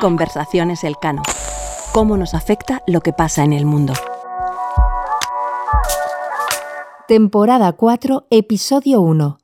Conversaciones 0.00 0.82
Elcano. 0.82 1.22
¿Cómo 1.92 2.16
nos 2.16 2.34
afecta 2.34 2.82
lo 2.88 3.00
que 3.00 3.12
pasa 3.12 3.44
en 3.44 3.52
el 3.52 3.64
mundo? 3.64 3.92
Temporada 7.06 7.72
4, 7.74 8.26
Episodio 8.30 9.00
1. 9.02 9.38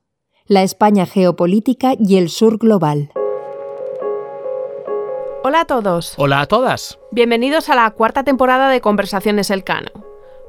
La 0.47 0.65
España 0.65 1.07
geopolítica 1.07 1.93
y 1.97 2.17
el 2.17 2.31
sur 2.31 2.59
global. 2.59 3.13
Hola 5.45 5.61
a 5.61 5.65
todos. 5.65 6.15
Hola 6.17 6.41
a 6.41 6.47
todas. 6.47 6.99
Bienvenidos 7.13 7.69
a 7.69 7.77
la 7.77 7.89
cuarta 7.93 8.25
temporada 8.25 8.71
de 8.71 8.81
Conversaciones 8.81 9.51
Elcano. 9.51 9.93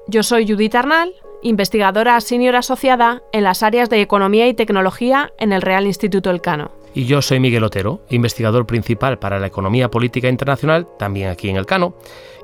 Yo 0.08 0.24
soy 0.24 0.48
Judith 0.48 0.74
Arnal, 0.74 1.14
investigadora 1.44 2.20
senior 2.22 2.56
asociada 2.56 3.22
en 3.32 3.44
las 3.44 3.62
áreas 3.62 3.92
de 3.92 4.02
Economía 4.02 4.48
y 4.48 4.56
Tecnología 4.56 5.32
en 5.38 5.54
el 5.54 5.62
Real 5.62 5.86
Instituto 5.86 6.32
Elcano. 6.32 6.72
Y 6.96 7.08
yo 7.08 7.22
soy 7.22 7.42
Miguel 7.42 7.66
Otero, 7.66 8.00
investigador 8.10 8.66
principal 8.66 9.20
para 9.20 9.38
la 9.38 9.48
economía 9.48 9.92
política 9.92 10.30
internacional, 10.30 10.88
también 10.98 11.28
aquí 11.28 11.50
en 11.50 11.58
el 11.58 11.66
Cano, 11.66 11.94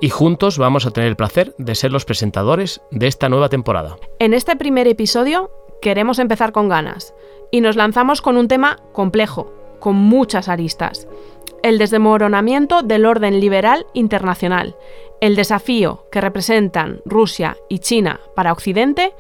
y 0.02 0.10
juntos 0.10 0.58
vamos 0.58 0.86
a 0.86 0.92
tener 0.92 1.08
el 1.08 1.16
placer 1.16 1.56
de 1.58 1.74
ser 1.74 1.94
los 1.94 2.04
presentadores 2.04 2.82
de 2.92 3.08
esta 3.08 3.30
nueva 3.30 3.48
temporada. 3.48 3.96
En 4.20 4.34
este 4.34 4.58
primer 4.58 4.90
episodio 4.90 5.50
queremos 5.82 6.20
empezar 6.20 6.52
con 6.52 6.68
ganas 6.68 7.16
y 7.50 7.62
nos 7.62 7.78
lanzamos 7.78 8.22
con 8.22 8.36
un 8.36 8.50
tema 8.50 8.78
complejo, 8.92 9.54
con 9.80 9.96
muchas 9.96 10.50
aristas. 10.50 11.08
El 11.64 11.78
desmoronamiento 11.78 12.82
del 12.82 13.06
orden 13.06 13.40
liberal 13.40 13.86
internacional, 13.94 14.76
el 15.22 15.38
desafío 15.38 16.08
que 16.12 16.20
representan 16.20 17.00
Rusia 17.06 17.56
y 17.70 17.80
China 17.80 18.20
para 18.36 18.52
Occidente 18.52 19.14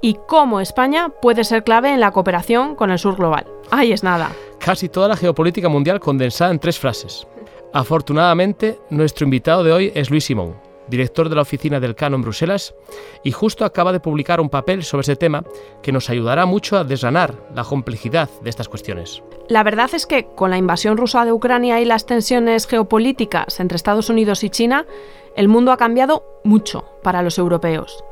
y 0.00 0.18
cómo 0.26 0.60
España 0.60 1.10
puede 1.22 1.44
ser 1.44 1.64
clave 1.64 1.92
en 1.92 2.00
la 2.00 2.12
cooperación 2.12 2.74
con 2.74 2.90
el 2.90 2.98
sur 2.98 3.16
global. 3.16 3.46
Ahí 3.70 3.92
es 3.92 4.02
nada. 4.02 4.30
Casi 4.58 4.88
toda 4.88 5.08
la 5.08 5.16
geopolítica 5.16 5.68
mundial 5.68 6.00
condensada 6.00 6.50
en 6.50 6.58
tres 6.58 6.78
frases. 6.78 7.26
Afortunadamente, 7.72 8.78
nuestro 8.90 9.24
invitado 9.24 9.62
de 9.62 9.72
hoy 9.72 9.92
es 9.94 10.10
Luis 10.10 10.24
Simón, 10.24 10.56
director 10.88 11.28
de 11.28 11.34
la 11.34 11.42
oficina 11.42 11.80
del 11.80 11.94
Cano 11.94 12.16
en 12.16 12.22
Bruselas, 12.22 12.74
y 13.22 13.30
justo 13.30 13.64
acaba 13.64 13.92
de 13.92 14.00
publicar 14.00 14.40
un 14.40 14.48
papel 14.48 14.84
sobre 14.84 15.02
ese 15.02 15.16
tema 15.16 15.44
que 15.82 15.92
nos 15.92 16.08
ayudará 16.08 16.46
mucho 16.46 16.78
a 16.78 16.84
desgranar 16.84 17.34
la 17.54 17.64
complejidad 17.64 18.30
de 18.42 18.50
estas 18.50 18.68
cuestiones. 18.68 19.22
La 19.48 19.62
verdad 19.62 19.90
es 19.92 20.06
que 20.06 20.26
con 20.34 20.50
la 20.50 20.58
invasión 20.58 20.96
rusa 20.96 21.24
de 21.24 21.32
Ucrania 21.32 21.80
y 21.80 21.84
las 21.84 22.06
tensiones 22.06 22.66
geopolíticas 22.66 23.60
entre 23.60 23.76
Estados 23.76 24.08
Unidos 24.08 24.44
y 24.44 24.50
China, 24.50 24.86
el 25.36 25.48
mundo 25.48 25.72
ha 25.72 25.76
cambiado 25.76 26.24
mucho 26.42 26.84
para 27.02 27.22
los 27.22 27.38
europeos. 27.38 28.02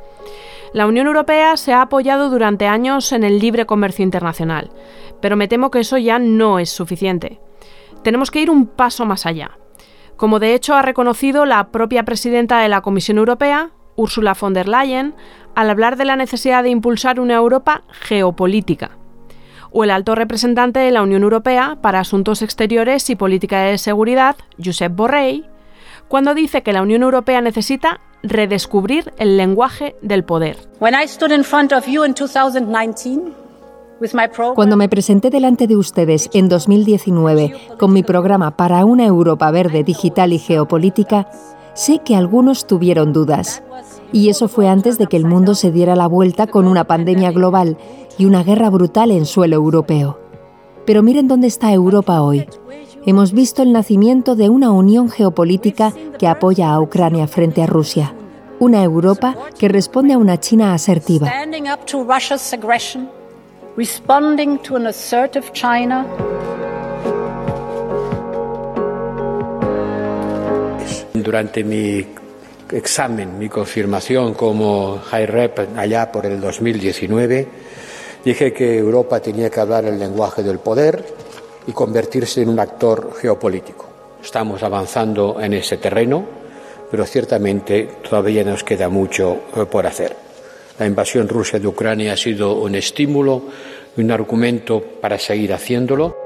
La 0.77 0.87
Unión 0.87 1.07
Europea 1.07 1.57
se 1.57 1.73
ha 1.73 1.81
apoyado 1.81 2.29
durante 2.29 2.67
años 2.67 3.11
en 3.13 3.25
el 3.25 3.39
libre 3.39 3.65
comercio 3.65 4.03
internacional, 4.03 4.71
pero 5.23 5.35
me 5.35 5.49
temo 5.49 5.71
que 5.71 5.81
eso 5.81 5.97
ya 5.97 6.19
no 6.19 6.59
es 6.59 6.69
suficiente. 6.69 7.41
Tenemos 8.03 8.31
que 8.31 8.43
ir 8.43 8.51
un 8.51 8.67
paso 8.67 9.07
más 9.07 9.25
allá. 9.25 9.53
Como 10.19 10.39
de 10.39 10.53
hecho 10.53 10.75
ha 10.75 10.83
reconocido 10.83 11.47
la 11.47 11.69
propia 11.69 12.03
presidenta 12.03 12.59
de 12.59 12.69
la 12.69 12.83
Comisión 12.83 13.17
Europea, 13.17 13.71
Ursula 13.95 14.37
von 14.39 14.53
der 14.53 14.69
Leyen, 14.69 15.15
al 15.55 15.71
hablar 15.71 15.97
de 15.97 16.05
la 16.05 16.15
necesidad 16.15 16.63
de 16.63 16.69
impulsar 16.69 17.21
una 17.21 17.37
Europa 17.37 17.85
geopolítica, 17.89 18.91
o 19.71 19.83
el 19.83 19.91
alto 19.91 20.15
representante 20.15 20.81
de 20.81 20.91
la 20.91 21.01
Unión 21.01 21.23
Europea 21.23 21.79
para 21.81 22.01
Asuntos 22.01 22.43
Exteriores 22.43 23.09
y 23.09 23.17
Política 23.17 23.63
de 23.63 23.79
Seguridad, 23.79 24.37
Josep 24.63 24.95
Borrell, 24.95 25.47
cuando 26.09 26.35
dice 26.35 26.63
que 26.63 26.73
la 26.73 26.83
Unión 26.83 27.03
Europea 27.03 27.41
necesita 27.41 28.01
redescubrir 28.23 29.13
el 29.19 29.37
lenguaje 29.37 29.97
del 30.03 30.25
poder. 30.25 30.57
Cuando 34.55 34.77
me 34.77 34.89
presenté 34.89 35.31
delante 35.31 35.67
de 35.67 35.77
ustedes 35.77 36.29
en 36.35 36.49
2019 36.49 37.55
con 37.79 37.93
mi 37.93 38.03
programa 38.03 38.57
para 38.57 38.85
una 38.85 39.07
Europa 39.07 39.51
verde, 39.51 39.85
digital 39.85 40.35
y 40.35 40.39
geopolítica, 40.39 41.29
sé 41.75 42.01
que 42.01 42.15
algunos 42.15 42.67
tuvieron 42.67 43.13
dudas. 43.13 43.63
Y 44.13 44.29
eso 44.29 44.49
fue 44.49 44.69
antes 44.69 44.99
de 44.99 45.07
que 45.07 45.17
el 45.17 45.25
mundo 45.25 45.55
se 45.55 45.73
diera 45.73 45.97
la 45.97 46.07
vuelta 46.07 46.47
con 46.47 46.67
una 46.67 46.85
pandemia 46.85 47.33
global 47.33 47.79
y 48.19 48.27
una 48.27 48.45
guerra 48.45 48.69
brutal 48.71 49.11
en 49.11 49.25
suelo 49.25 49.57
europeo. 49.57 50.19
Pero 50.85 51.03
miren 51.03 51.27
dónde 51.27 51.47
está 51.47 51.73
Europa 51.73 52.21
hoy. 52.21 52.47
Hemos 53.09 53.33
visto 53.33 53.63
el 53.63 53.73
nacimiento 53.73 54.35
de 54.35 54.49
una 54.49 54.73
unión 54.73 55.09
geopolítica 55.09 55.93
que 56.19 56.27
apoya 56.27 56.73
a 56.73 56.81
Ucrania 56.81 57.29
frente 57.29 57.63
a 57.63 57.67
Rusia 57.67 58.13
una 58.59 58.83
Europa 58.83 59.37
que 59.57 59.69
responde 59.69 60.15
a 60.15 60.19
una 60.19 60.41
China 60.41 60.75
asertiva. 60.75 61.31
Durante 71.15 71.63
mi 71.63 72.07
examen, 72.73 73.39
mi 73.39 73.49
confirmación 73.49 74.35
como 74.35 74.99
High 74.99 75.27
Rep 75.27 75.59
allá 75.77 76.11
por 76.11 76.27
el 76.27 76.41
2019, 76.41 77.47
dije 78.25 78.53
que 78.53 78.79
Europa 78.79 79.21
tenía 79.21 79.49
que 79.49 79.61
hablar 79.61 79.85
el 79.85 79.97
lenguaje 79.97 80.43
del 80.43 80.59
poder 80.59 81.26
y 81.67 81.73
convertirse 81.73 82.43
en 82.43 82.49
un 82.49 82.61
actor 82.61 83.13
geopolítico. 83.21 83.87
Estamos 84.23 84.63
avanzando 84.63 85.41
en 85.41 85.55
ese 85.55 85.77
terreno 85.77 86.47
pero 86.91 87.05
ciertamente 87.05 87.89
todavía 88.09 88.45
nos 88.45 88.65
queda 88.65 88.89
mucho 88.89 89.41
eh, 89.57 89.65
por 89.67 89.87
hacer. 89.87 90.17
La 90.79 90.87
invasión 90.87 91.29
rusa 91.29 91.59
de 91.59 91.67
Ucrania 91.67 92.13
ha 92.13 92.17
sido 92.17 92.55
un 92.57 92.75
estímulo 92.75 93.43
y 93.97 94.03
un 94.03 94.11
argumento 94.11 94.83
para 95.01 95.19
seguir 95.19 95.53
haciéndolo. 95.53 96.17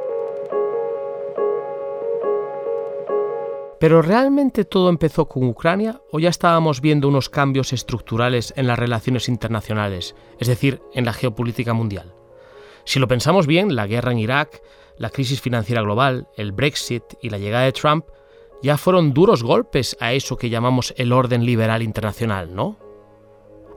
¿Pero 3.79 4.03
realmente 4.03 4.67
todo 4.67 4.91
empezó 4.91 5.27
con 5.27 5.45
Ucrania 5.45 6.03
o 6.11 6.19
ya 6.19 6.29
estábamos 6.29 6.83
viendo 6.83 7.09
unos 7.09 7.31
cambios 7.31 7.73
estructurales 7.73 8.53
en 8.57 8.67
las 8.67 8.79
relaciones 8.79 9.29
internacionales, 9.29 10.15
es 10.39 10.49
decir, 10.49 10.83
en 10.93 11.07
la 11.07 11.15
geopolítica 11.15 11.73
mundial? 11.73 12.13
Si 12.85 12.99
lo 12.99 13.09
pensamos 13.09 13.47
bien, 13.47 13.75
la 13.75 13.87
guerra 13.87 14.13
en 14.13 14.19
Irak, 14.19 14.61
la 15.01 15.09
crisis 15.09 15.41
financiera 15.41 15.81
global, 15.81 16.29
el 16.37 16.53
Brexit 16.53 17.03
y 17.23 17.31
la 17.31 17.39
llegada 17.39 17.65
de 17.65 17.73
Trump 17.73 18.05
ya 18.63 18.77
fueron 18.77 19.15
duros 19.15 19.43
golpes 19.43 19.97
a 19.99 20.13
eso 20.13 20.37
que 20.37 20.51
llamamos 20.51 20.93
el 20.99 21.15
orden 21.15 21.47
liberal 21.47 21.83
internacional, 21.83 22.55
¿no? 22.55 22.77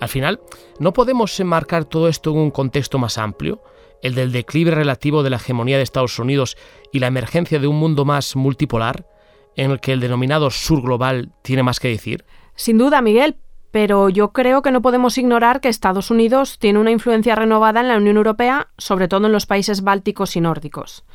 Al 0.02 0.10
final, 0.10 0.42
¿no 0.80 0.92
podemos 0.92 1.40
enmarcar 1.40 1.86
todo 1.86 2.10
esto 2.10 2.32
en 2.32 2.40
un 2.40 2.52
contexto 2.52 3.00
más 3.00 3.18
amplio, 3.18 3.64
el 4.02 4.16
del 4.16 4.34
declive 4.34 4.72
relativo 4.72 5.24
de 5.24 5.30
la 5.30 5.38
hegemonía 5.38 5.78
de 5.78 5.84
Estados 5.84 6.20
Unidos 6.20 6.58
y 6.92 7.00
la 7.00 7.08
emergencia 7.08 7.58
de 7.58 7.68
un 7.68 7.80
mundo 7.80 8.04
más 8.04 8.36
multipolar, 8.36 9.08
en 9.56 9.72
el 9.72 9.80
que 9.80 9.94
el 9.94 10.02
denominado 10.02 10.50
sur 10.50 10.82
global 10.82 11.32
tiene 11.42 11.64
más 11.64 11.80
que 11.80 11.88
decir? 11.88 12.26
Sin 12.56 12.78
duda, 12.78 13.02
Miguel, 13.02 13.38
pero 13.74 14.08
yo 14.08 14.34
creo 14.34 14.62
que 14.62 14.70
no 14.70 14.84
podemos 14.84 15.18
ignorar 15.18 15.60
que 15.60 15.68
Estados 15.68 16.12
Unidos 16.12 16.60
tiene 16.60 16.78
una 16.78 16.92
influencia 16.92 17.34
renovada 17.34 17.82
en 17.82 17.88
la 17.88 17.98
Unión 17.98 18.18
Europea, 18.18 18.68
sobre 18.78 19.08
todo 19.08 19.26
en 19.26 19.32
los 19.32 19.48
países 19.48 19.82
bálticos 19.82 20.36
y 20.36 20.42
nórdicos. 20.42 21.06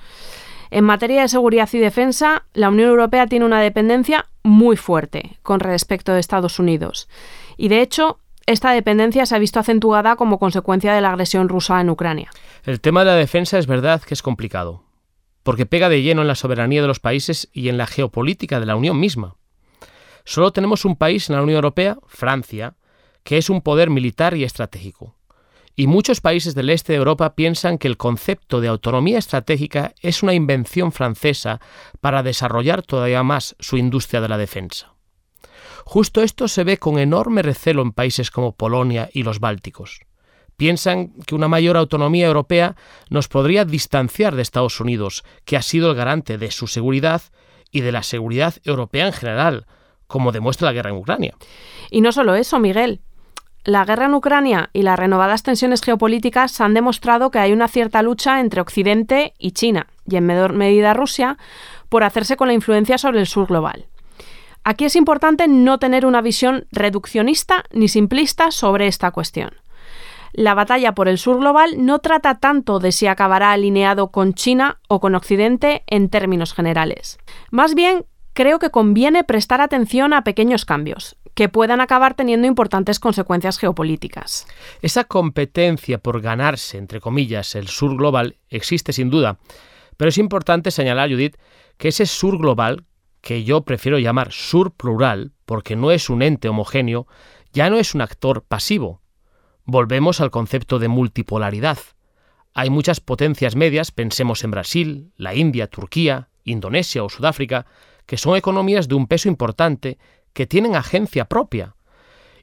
En 0.72 0.82
materia 0.82 1.22
de 1.22 1.28
seguridad 1.28 1.68
y 1.72 1.78
defensa, 1.78 2.46
la 2.54 2.70
Unión 2.70 2.88
Europea 2.88 3.28
tiene 3.28 3.44
una 3.44 3.60
dependencia 3.60 4.26
muy 4.42 4.76
fuerte 4.76 5.38
con 5.44 5.60
respecto 5.60 6.12
de 6.12 6.18
Estados 6.18 6.58
Unidos. 6.58 7.08
Y 7.56 7.68
de 7.68 7.80
hecho, 7.80 8.18
esta 8.44 8.72
dependencia 8.72 9.24
se 9.24 9.36
ha 9.36 9.38
visto 9.38 9.60
acentuada 9.60 10.16
como 10.16 10.40
consecuencia 10.40 10.92
de 10.92 11.00
la 11.00 11.10
agresión 11.10 11.48
rusa 11.48 11.80
en 11.80 11.90
Ucrania. 11.90 12.28
El 12.64 12.80
tema 12.80 13.04
de 13.04 13.12
la 13.12 13.14
defensa 13.14 13.60
es 13.60 13.68
verdad 13.68 14.02
que 14.02 14.14
es 14.14 14.22
complicado, 14.22 14.82
porque 15.44 15.64
pega 15.64 15.88
de 15.88 16.02
lleno 16.02 16.22
en 16.22 16.28
la 16.28 16.34
soberanía 16.34 16.82
de 16.82 16.88
los 16.88 16.98
países 16.98 17.50
y 17.52 17.68
en 17.68 17.78
la 17.78 17.86
geopolítica 17.86 18.58
de 18.58 18.66
la 18.66 18.74
Unión 18.74 18.98
misma. 18.98 19.36
Solo 20.28 20.52
tenemos 20.52 20.84
un 20.84 20.94
país 20.94 21.30
en 21.30 21.36
la 21.36 21.42
Unión 21.42 21.56
Europea, 21.56 21.96
Francia, 22.06 22.76
que 23.24 23.38
es 23.38 23.48
un 23.48 23.62
poder 23.62 23.88
militar 23.88 24.36
y 24.36 24.44
estratégico. 24.44 25.16
Y 25.74 25.86
muchos 25.86 26.20
países 26.20 26.54
del 26.54 26.68
este 26.68 26.92
de 26.92 26.98
Europa 26.98 27.34
piensan 27.34 27.78
que 27.78 27.88
el 27.88 27.96
concepto 27.96 28.60
de 28.60 28.68
autonomía 28.68 29.16
estratégica 29.16 29.94
es 30.02 30.22
una 30.22 30.34
invención 30.34 30.92
francesa 30.92 31.62
para 32.02 32.22
desarrollar 32.22 32.82
todavía 32.82 33.22
más 33.22 33.56
su 33.58 33.78
industria 33.78 34.20
de 34.20 34.28
la 34.28 34.36
defensa. 34.36 34.92
Justo 35.86 36.20
esto 36.20 36.46
se 36.46 36.62
ve 36.62 36.76
con 36.76 36.98
enorme 36.98 37.40
recelo 37.40 37.80
en 37.80 37.92
países 37.92 38.30
como 38.30 38.54
Polonia 38.54 39.08
y 39.10 39.22
los 39.22 39.40
Bálticos. 39.40 40.00
Piensan 40.58 41.14
que 41.24 41.36
una 41.36 41.48
mayor 41.48 41.78
autonomía 41.78 42.26
europea 42.26 42.76
nos 43.08 43.28
podría 43.28 43.64
distanciar 43.64 44.36
de 44.36 44.42
Estados 44.42 44.78
Unidos, 44.78 45.24
que 45.46 45.56
ha 45.56 45.62
sido 45.62 45.88
el 45.90 45.96
garante 45.96 46.36
de 46.36 46.50
su 46.50 46.66
seguridad 46.66 47.22
y 47.70 47.80
de 47.80 47.92
la 47.92 48.02
seguridad 48.02 48.56
europea 48.64 49.06
en 49.06 49.14
general, 49.14 49.66
como 50.08 50.32
demuestra 50.32 50.66
la 50.66 50.72
guerra 50.72 50.90
en 50.90 50.96
Ucrania. 50.96 51.34
Y 51.90 52.00
no 52.00 52.10
solo 52.10 52.34
eso, 52.34 52.58
Miguel. 52.58 53.00
La 53.64 53.84
guerra 53.84 54.06
en 54.06 54.14
Ucrania 54.14 54.70
y 54.72 54.82
las 54.82 54.98
renovadas 54.98 55.42
tensiones 55.42 55.82
geopolíticas 55.82 56.60
han 56.60 56.74
demostrado 56.74 57.30
que 57.30 57.38
hay 57.38 57.52
una 57.52 57.68
cierta 57.68 58.02
lucha 58.02 58.40
entre 58.40 58.60
Occidente 58.60 59.34
y 59.38 59.52
China, 59.52 59.86
y 60.06 60.16
en 60.16 60.26
menor 60.26 60.54
medida 60.54 60.94
Rusia, 60.94 61.36
por 61.88 62.02
hacerse 62.02 62.36
con 62.36 62.48
la 62.48 62.54
influencia 62.54 62.98
sobre 62.98 63.20
el 63.20 63.26
sur 63.26 63.46
global. 63.46 63.86
Aquí 64.64 64.84
es 64.84 64.96
importante 64.96 65.48
no 65.48 65.78
tener 65.78 66.06
una 66.06 66.20
visión 66.20 66.66
reduccionista 66.72 67.64
ni 67.70 67.88
simplista 67.88 68.50
sobre 68.50 68.86
esta 68.86 69.10
cuestión. 69.10 69.50
La 70.32 70.54
batalla 70.54 70.94
por 70.94 71.08
el 71.08 71.18
sur 71.18 71.38
global 71.38 71.84
no 71.84 71.98
trata 72.00 72.38
tanto 72.38 72.78
de 72.78 72.92
si 72.92 73.06
acabará 73.06 73.52
alineado 73.52 74.10
con 74.10 74.34
China 74.34 74.78
o 74.88 75.00
con 75.00 75.14
Occidente 75.14 75.84
en 75.86 76.10
términos 76.10 76.52
generales. 76.52 77.18
Más 77.50 77.74
bien, 77.74 78.04
creo 78.38 78.60
que 78.60 78.70
conviene 78.70 79.24
prestar 79.24 79.60
atención 79.60 80.12
a 80.12 80.22
pequeños 80.22 80.64
cambios, 80.64 81.16
que 81.34 81.48
puedan 81.48 81.80
acabar 81.80 82.14
teniendo 82.14 82.46
importantes 82.46 83.00
consecuencias 83.00 83.58
geopolíticas. 83.58 84.46
Esa 84.80 85.02
competencia 85.02 85.98
por 85.98 86.20
ganarse, 86.20 86.78
entre 86.78 87.00
comillas, 87.00 87.56
el 87.56 87.66
sur 87.66 87.96
global 87.96 88.36
existe 88.48 88.92
sin 88.92 89.10
duda, 89.10 89.40
pero 89.96 90.10
es 90.10 90.18
importante 90.18 90.70
señalar, 90.70 91.10
Judith, 91.10 91.36
que 91.78 91.88
ese 91.88 92.06
sur 92.06 92.38
global, 92.38 92.84
que 93.22 93.42
yo 93.42 93.62
prefiero 93.62 93.98
llamar 93.98 94.30
sur 94.30 94.70
plural, 94.70 95.32
porque 95.44 95.74
no 95.74 95.90
es 95.90 96.08
un 96.08 96.22
ente 96.22 96.48
homogéneo, 96.48 97.08
ya 97.52 97.68
no 97.70 97.78
es 97.78 97.92
un 97.96 98.02
actor 98.02 98.44
pasivo. 98.44 99.02
Volvemos 99.64 100.20
al 100.20 100.30
concepto 100.30 100.78
de 100.78 100.86
multipolaridad. 100.86 101.78
Hay 102.54 102.70
muchas 102.70 103.00
potencias 103.00 103.56
medias, 103.56 103.90
pensemos 103.90 104.44
en 104.44 104.52
Brasil, 104.52 105.12
la 105.16 105.34
India, 105.34 105.66
Turquía, 105.66 106.28
Indonesia 106.44 107.02
o 107.02 107.08
Sudáfrica, 107.08 107.66
que 108.08 108.16
son 108.16 108.36
economías 108.36 108.88
de 108.88 108.94
un 108.94 109.06
peso 109.06 109.28
importante, 109.28 109.98
que 110.32 110.46
tienen 110.46 110.74
agencia 110.74 111.26
propia. 111.26 111.76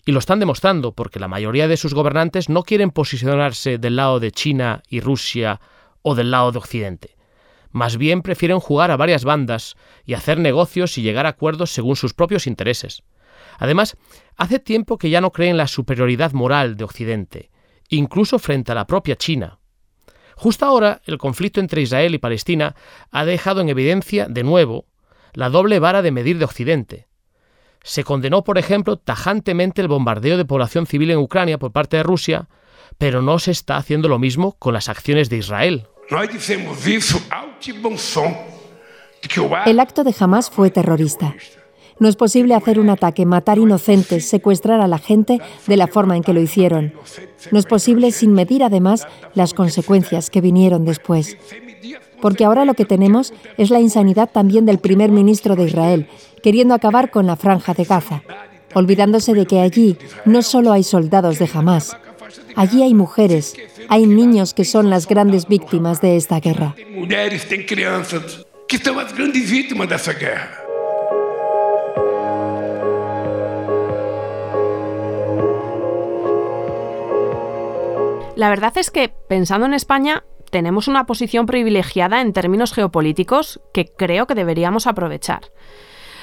Y 0.05 0.11
lo 0.11 0.19
están 0.19 0.39
demostrando 0.39 0.93
porque 0.93 1.19
la 1.19 1.27
mayoría 1.27 1.67
de 1.67 1.75
sus 1.75 1.95
gobernantes 1.95 2.49
no 2.49 2.61
quieren 2.61 2.91
posicionarse 2.91 3.79
del 3.79 3.95
lado 3.95 4.19
de 4.19 4.31
China 4.31 4.83
y 4.89 4.99
Rusia 4.99 5.59
o 6.03 6.13
del 6.13 6.29
lado 6.29 6.51
de 6.51 6.59
Occidente. 6.59 7.17
Más 7.71 7.97
bien 7.97 8.21
prefieren 8.21 8.59
jugar 8.59 8.91
a 8.91 8.95
varias 8.95 9.25
bandas 9.25 9.75
y 10.05 10.13
hacer 10.13 10.37
negocios 10.37 10.99
y 10.99 11.01
llegar 11.01 11.25
a 11.25 11.29
acuerdos 11.29 11.71
según 11.71 11.95
sus 11.95 12.13
propios 12.13 12.45
intereses. 12.45 13.01
Además, 13.57 13.97
hace 14.37 14.59
tiempo 14.59 14.99
que 14.99 15.09
ya 15.09 15.19
no 15.19 15.31
creen 15.31 15.57
la 15.57 15.67
superioridad 15.67 16.33
moral 16.33 16.77
de 16.77 16.83
Occidente, 16.83 17.49
incluso 17.89 18.37
frente 18.37 18.71
a 18.71 18.75
la 18.75 18.85
propia 18.85 19.15
China. 19.15 19.57
Justo 20.35 20.63
ahora, 20.63 21.01
el 21.05 21.17
conflicto 21.17 21.59
entre 21.59 21.81
Israel 21.81 22.13
y 22.13 22.19
Palestina 22.19 22.75
ha 23.09 23.25
dejado 23.25 23.61
en 23.61 23.69
evidencia, 23.69 24.27
de 24.27 24.43
nuevo, 24.43 24.85
la 25.35 25.49
doble 25.49 25.79
vara 25.79 26.01
de 26.01 26.11
medir 26.11 26.39
de 26.39 26.45
Occidente. 26.45 27.07
Se 27.83 28.03
condenó, 28.03 28.43
por 28.43 28.57
ejemplo, 28.57 28.97
tajantemente 28.97 29.81
el 29.81 29.87
bombardeo 29.87 30.37
de 30.37 30.45
población 30.45 30.87
civil 30.87 31.11
en 31.11 31.19
Ucrania 31.19 31.59
por 31.59 31.71
parte 31.71 31.97
de 31.97 32.03
Rusia, 32.03 32.47
pero 32.97 33.21
no 33.21 33.37
se 33.37 33.51
está 33.51 33.77
haciendo 33.77 34.07
lo 34.07 34.17
mismo 34.17 34.53
con 34.57 34.73
las 34.73 34.89
acciones 34.89 35.29
de 35.29 35.37
Israel. 35.37 35.87
El 39.65 39.79
acto 39.79 40.03
de 40.03 40.15
Hamas 40.19 40.49
fue 40.49 40.71
terrorista. 40.71 41.35
No 41.99 42.09
es 42.09 42.15
posible 42.15 42.55
hacer 42.55 42.79
un 42.79 42.89
ataque, 42.89 43.25
matar 43.25 43.57
inocentes, 43.57 44.27
secuestrar 44.27 44.81
a 44.81 44.87
la 44.87 44.97
gente 44.97 45.39
de 45.65 45.77
la 45.77 45.87
forma 45.87 46.17
en 46.17 46.23
que 46.23 46.33
lo 46.33 46.41
hicieron. 46.41 46.93
No 47.51 47.59
es 47.59 47.65
posible 47.65 48.11
sin 48.11 48.33
medir 48.33 48.63
además 48.63 49.07
las 49.33 49.53
consecuencias 49.53 50.29
que 50.29 50.41
vinieron 50.41 50.83
después. 50.83 51.37
Porque 52.21 52.45
ahora 52.45 52.65
lo 52.65 52.73
que 52.73 52.85
tenemos 52.85 53.33
es 53.57 53.69
la 53.69 53.79
insanidad 53.79 54.29
también 54.31 54.65
del 54.65 54.79
primer 54.79 55.11
ministro 55.11 55.55
de 55.55 55.65
Israel, 55.65 56.07
queriendo 56.43 56.73
acabar 56.73 57.11
con 57.11 57.27
la 57.27 57.35
franja 57.35 57.73
de 57.73 57.83
Gaza, 57.83 58.23
olvidándose 58.73 59.33
de 59.33 59.45
que 59.45 59.59
allí 59.59 59.97
no 60.25 60.41
solo 60.41 60.71
hay 60.71 60.83
soldados 60.83 61.39
de 61.39 61.49
Hamas, 61.53 61.97
allí 62.55 62.83
hay 62.83 62.93
mujeres, 62.93 63.55
hay 63.89 64.05
niños 64.05 64.53
que 64.53 64.65
son 64.65 64.89
las 64.89 65.07
grandes 65.07 65.47
víctimas 65.47 66.01
de 66.01 66.17
esta 66.17 66.39
guerra. 66.39 66.75
La 78.35 78.49
verdad 78.49 78.73
es 78.75 78.91
que, 78.91 79.09
pensando 79.29 79.65
en 79.65 79.73
España, 79.73 80.25
tenemos 80.55 80.87
una 80.87 81.05
posición 81.05 81.47
privilegiada 81.47 82.21
en 82.21 82.31
términos 82.31 82.71
geopolíticos 82.71 83.59
que 83.73 83.87
creo 83.87 84.25
que 84.25 84.35
deberíamos 84.35 84.87
aprovechar. 84.87 85.51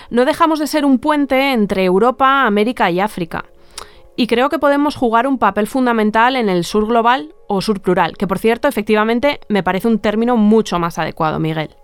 No 0.08 0.24
dejamos 0.24 0.58
de 0.58 0.66
ser 0.66 0.86
un 0.86 1.00
puente 1.00 1.52
entre 1.52 1.84
Europa, 1.84 2.46
América 2.46 2.90
y 2.90 2.98
África. 2.98 3.44
Y 4.16 4.28
creo 4.28 4.48
que 4.48 4.58
podemos 4.58 4.96
jugar 4.96 5.26
un 5.26 5.36
papel 5.36 5.66
fundamental 5.66 6.36
en 6.36 6.48
el 6.48 6.64
sur 6.64 6.86
global 6.86 7.34
o 7.46 7.60
sur 7.60 7.82
plural, 7.82 8.16
que 8.16 8.26
por 8.26 8.38
cierto, 8.38 8.68
efectivamente, 8.68 9.40
me 9.50 9.62
parece 9.62 9.86
un 9.86 9.98
término 9.98 10.38
mucho 10.38 10.78
más 10.78 10.98
adecuado, 10.98 11.38
Miguel. 11.38 11.76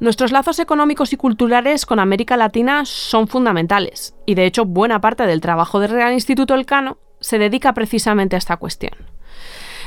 Nuestros 0.00 0.30
lazos 0.30 0.58
económicos 0.58 1.14
y 1.14 1.16
culturales 1.16 1.86
con 1.86 1.98
América 1.98 2.36
Latina 2.36 2.84
son 2.84 3.26
fundamentales, 3.26 4.14
y 4.26 4.34
de 4.34 4.44
hecho 4.44 4.66
buena 4.66 5.00
parte 5.00 5.26
del 5.26 5.40
trabajo 5.40 5.80
del 5.80 5.92
Real 5.92 6.12
Instituto 6.12 6.54
Elcano 6.54 6.98
se 7.20 7.38
dedica 7.38 7.72
precisamente 7.72 8.36
a 8.36 8.38
esta 8.38 8.58
cuestión. 8.58 9.13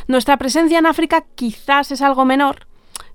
Nuestra 0.07 0.37
presencia 0.37 0.79
en 0.79 0.85
África 0.85 1.25
quizás 1.35 1.91
es 1.91 2.01
algo 2.01 2.23
menor, 2.23 2.67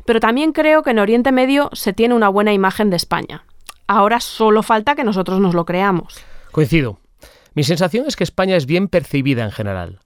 pero 0.05 0.21
también 0.21 0.53
creo 0.53 0.83
que 0.83 0.91
en 0.91 0.99
Oriente 0.99 1.33
Medio 1.33 1.71
se 1.73 1.95
tiene 1.95 2.15
una 2.15 2.29
buena 2.29 2.53
imagen 2.53 2.91
de 2.91 2.97
España. 2.97 3.47
Ahora 3.87 4.21
solo 4.21 4.63
falta 4.63 4.95
que 4.95 5.05
nosotros 5.05 5.41
nos 5.41 5.55
lo 5.55 5.65
creamos. 5.65 6.23
Coincido. 6.51 6.99
Mi 7.55 7.65
sensación 7.65 8.05
es 8.07 8.17
que 8.17 8.25
España 8.25 8.57
es 8.57 8.67
bien 8.67 8.89
percibida 8.89 9.45
en 9.45 9.53
general. 9.53 10.01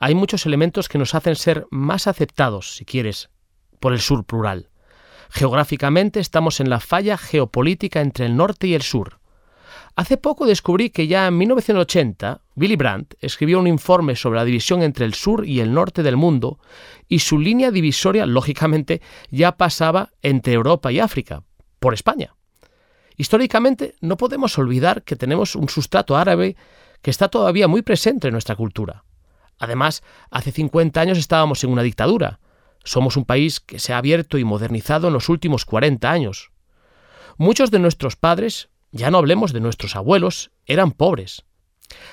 Hay 0.00 0.16
muchos 0.16 0.44
elementos 0.46 0.88
que 0.88 0.98
nos 0.98 1.14
hacen 1.14 1.36
ser 1.36 1.66
más 1.70 2.08
aceptados, 2.08 2.74
si 2.74 2.84
quieres, 2.84 3.30
por 3.78 3.92
el 3.92 4.00
sur 4.00 4.24
plural. 4.24 4.68
Geográficamente 5.30 6.18
estamos 6.18 6.58
en 6.58 6.70
la 6.70 6.80
falla 6.80 7.16
geopolítica 7.16 8.00
entre 8.00 8.26
el 8.26 8.36
norte 8.36 8.66
y 8.66 8.74
el 8.74 8.82
sur. 8.82 9.20
Hace 9.94 10.16
poco 10.16 10.46
descubrí 10.46 10.88
que 10.88 11.06
ya 11.06 11.26
en 11.26 11.36
1980 11.36 12.40
Willy 12.56 12.76
Brandt 12.76 13.14
escribió 13.20 13.60
un 13.60 13.66
informe 13.66 14.16
sobre 14.16 14.38
la 14.38 14.44
división 14.44 14.82
entre 14.82 15.04
el 15.04 15.12
sur 15.12 15.46
y 15.46 15.60
el 15.60 15.74
norte 15.74 16.02
del 16.02 16.16
mundo 16.16 16.58
y 17.08 17.18
su 17.18 17.38
línea 17.38 17.70
divisoria, 17.70 18.24
lógicamente, 18.24 19.02
ya 19.30 19.52
pasaba 19.58 20.10
entre 20.22 20.54
Europa 20.54 20.90
y 20.90 20.98
África, 20.98 21.42
por 21.78 21.92
España. 21.92 22.34
Históricamente 23.18 23.94
no 24.00 24.16
podemos 24.16 24.56
olvidar 24.56 25.02
que 25.02 25.16
tenemos 25.16 25.54
un 25.54 25.68
sustrato 25.68 26.16
árabe 26.16 26.56
que 27.02 27.10
está 27.10 27.28
todavía 27.28 27.68
muy 27.68 27.82
presente 27.82 28.28
en 28.28 28.32
nuestra 28.32 28.56
cultura. 28.56 29.04
Además, 29.58 30.02
hace 30.30 30.52
50 30.52 31.00
años 31.00 31.18
estábamos 31.18 31.62
en 31.64 31.70
una 31.70 31.82
dictadura. 31.82 32.40
Somos 32.82 33.18
un 33.18 33.26
país 33.26 33.60
que 33.60 33.78
se 33.78 33.92
ha 33.92 33.98
abierto 33.98 34.38
y 34.38 34.44
modernizado 34.44 35.08
en 35.08 35.12
los 35.12 35.28
últimos 35.28 35.66
40 35.66 36.10
años. 36.10 36.50
Muchos 37.36 37.70
de 37.70 37.78
nuestros 37.78 38.16
padres 38.16 38.70
ya 38.92 39.10
no 39.10 39.18
hablemos 39.18 39.52
de 39.52 39.60
nuestros 39.60 39.96
abuelos, 39.96 40.50
eran 40.66 40.92
pobres. 40.92 41.44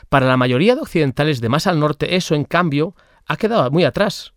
Para 0.10 0.28
la 0.28 0.38
mayoría 0.38 0.76
de 0.76 0.82
occidentales 0.82 1.42
de 1.42 1.50
más 1.50 1.68
al 1.68 1.80
norte 1.80 2.16
eso, 2.16 2.36
en 2.36 2.46
cambio, 2.46 2.96
ha 3.26 3.38
quedado 3.38 3.70
muy 3.70 3.84
atrás. 3.84 4.34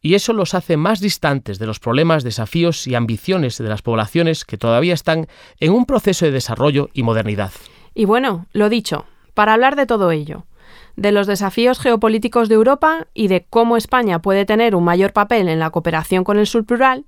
Y 0.00 0.14
eso 0.14 0.32
los 0.32 0.54
hace 0.54 0.76
más 0.76 1.00
distantes 1.00 1.58
de 1.60 1.66
los 1.66 1.78
problemas, 1.78 2.24
desafíos 2.24 2.86
y 2.88 2.96
ambiciones 2.96 3.56
de 3.58 3.68
las 3.68 3.82
poblaciones 3.82 4.44
que 4.44 4.58
todavía 4.58 4.94
están 4.94 5.28
en 5.60 5.72
un 5.72 5.86
proceso 5.86 6.24
de 6.24 6.32
desarrollo 6.32 6.90
y 6.92 7.04
modernidad. 7.04 7.52
Y 7.94 8.04
bueno, 8.04 8.46
lo 8.52 8.68
dicho, 8.68 9.06
para 9.34 9.54
hablar 9.54 9.76
de 9.76 9.86
todo 9.86 10.10
ello, 10.10 10.44
de 10.96 11.12
los 11.12 11.28
desafíos 11.28 11.78
geopolíticos 11.78 12.48
de 12.48 12.56
Europa 12.56 13.06
y 13.14 13.28
de 13.28 13.46
cómo 13.48 13.76
España 13.76 14.20
puede 14.20 14.44
tener 14.44 14.74
un 14.74 14.84
mayor 14.84 15.12
papel 15.12 15.48
en 15.48 15.60
la 15.60 15.70
cooperación 15.70 16.24
con 16.24 16.38
el 16.38 16.48
sur 16.48 16.64
plural, 16.64 17.04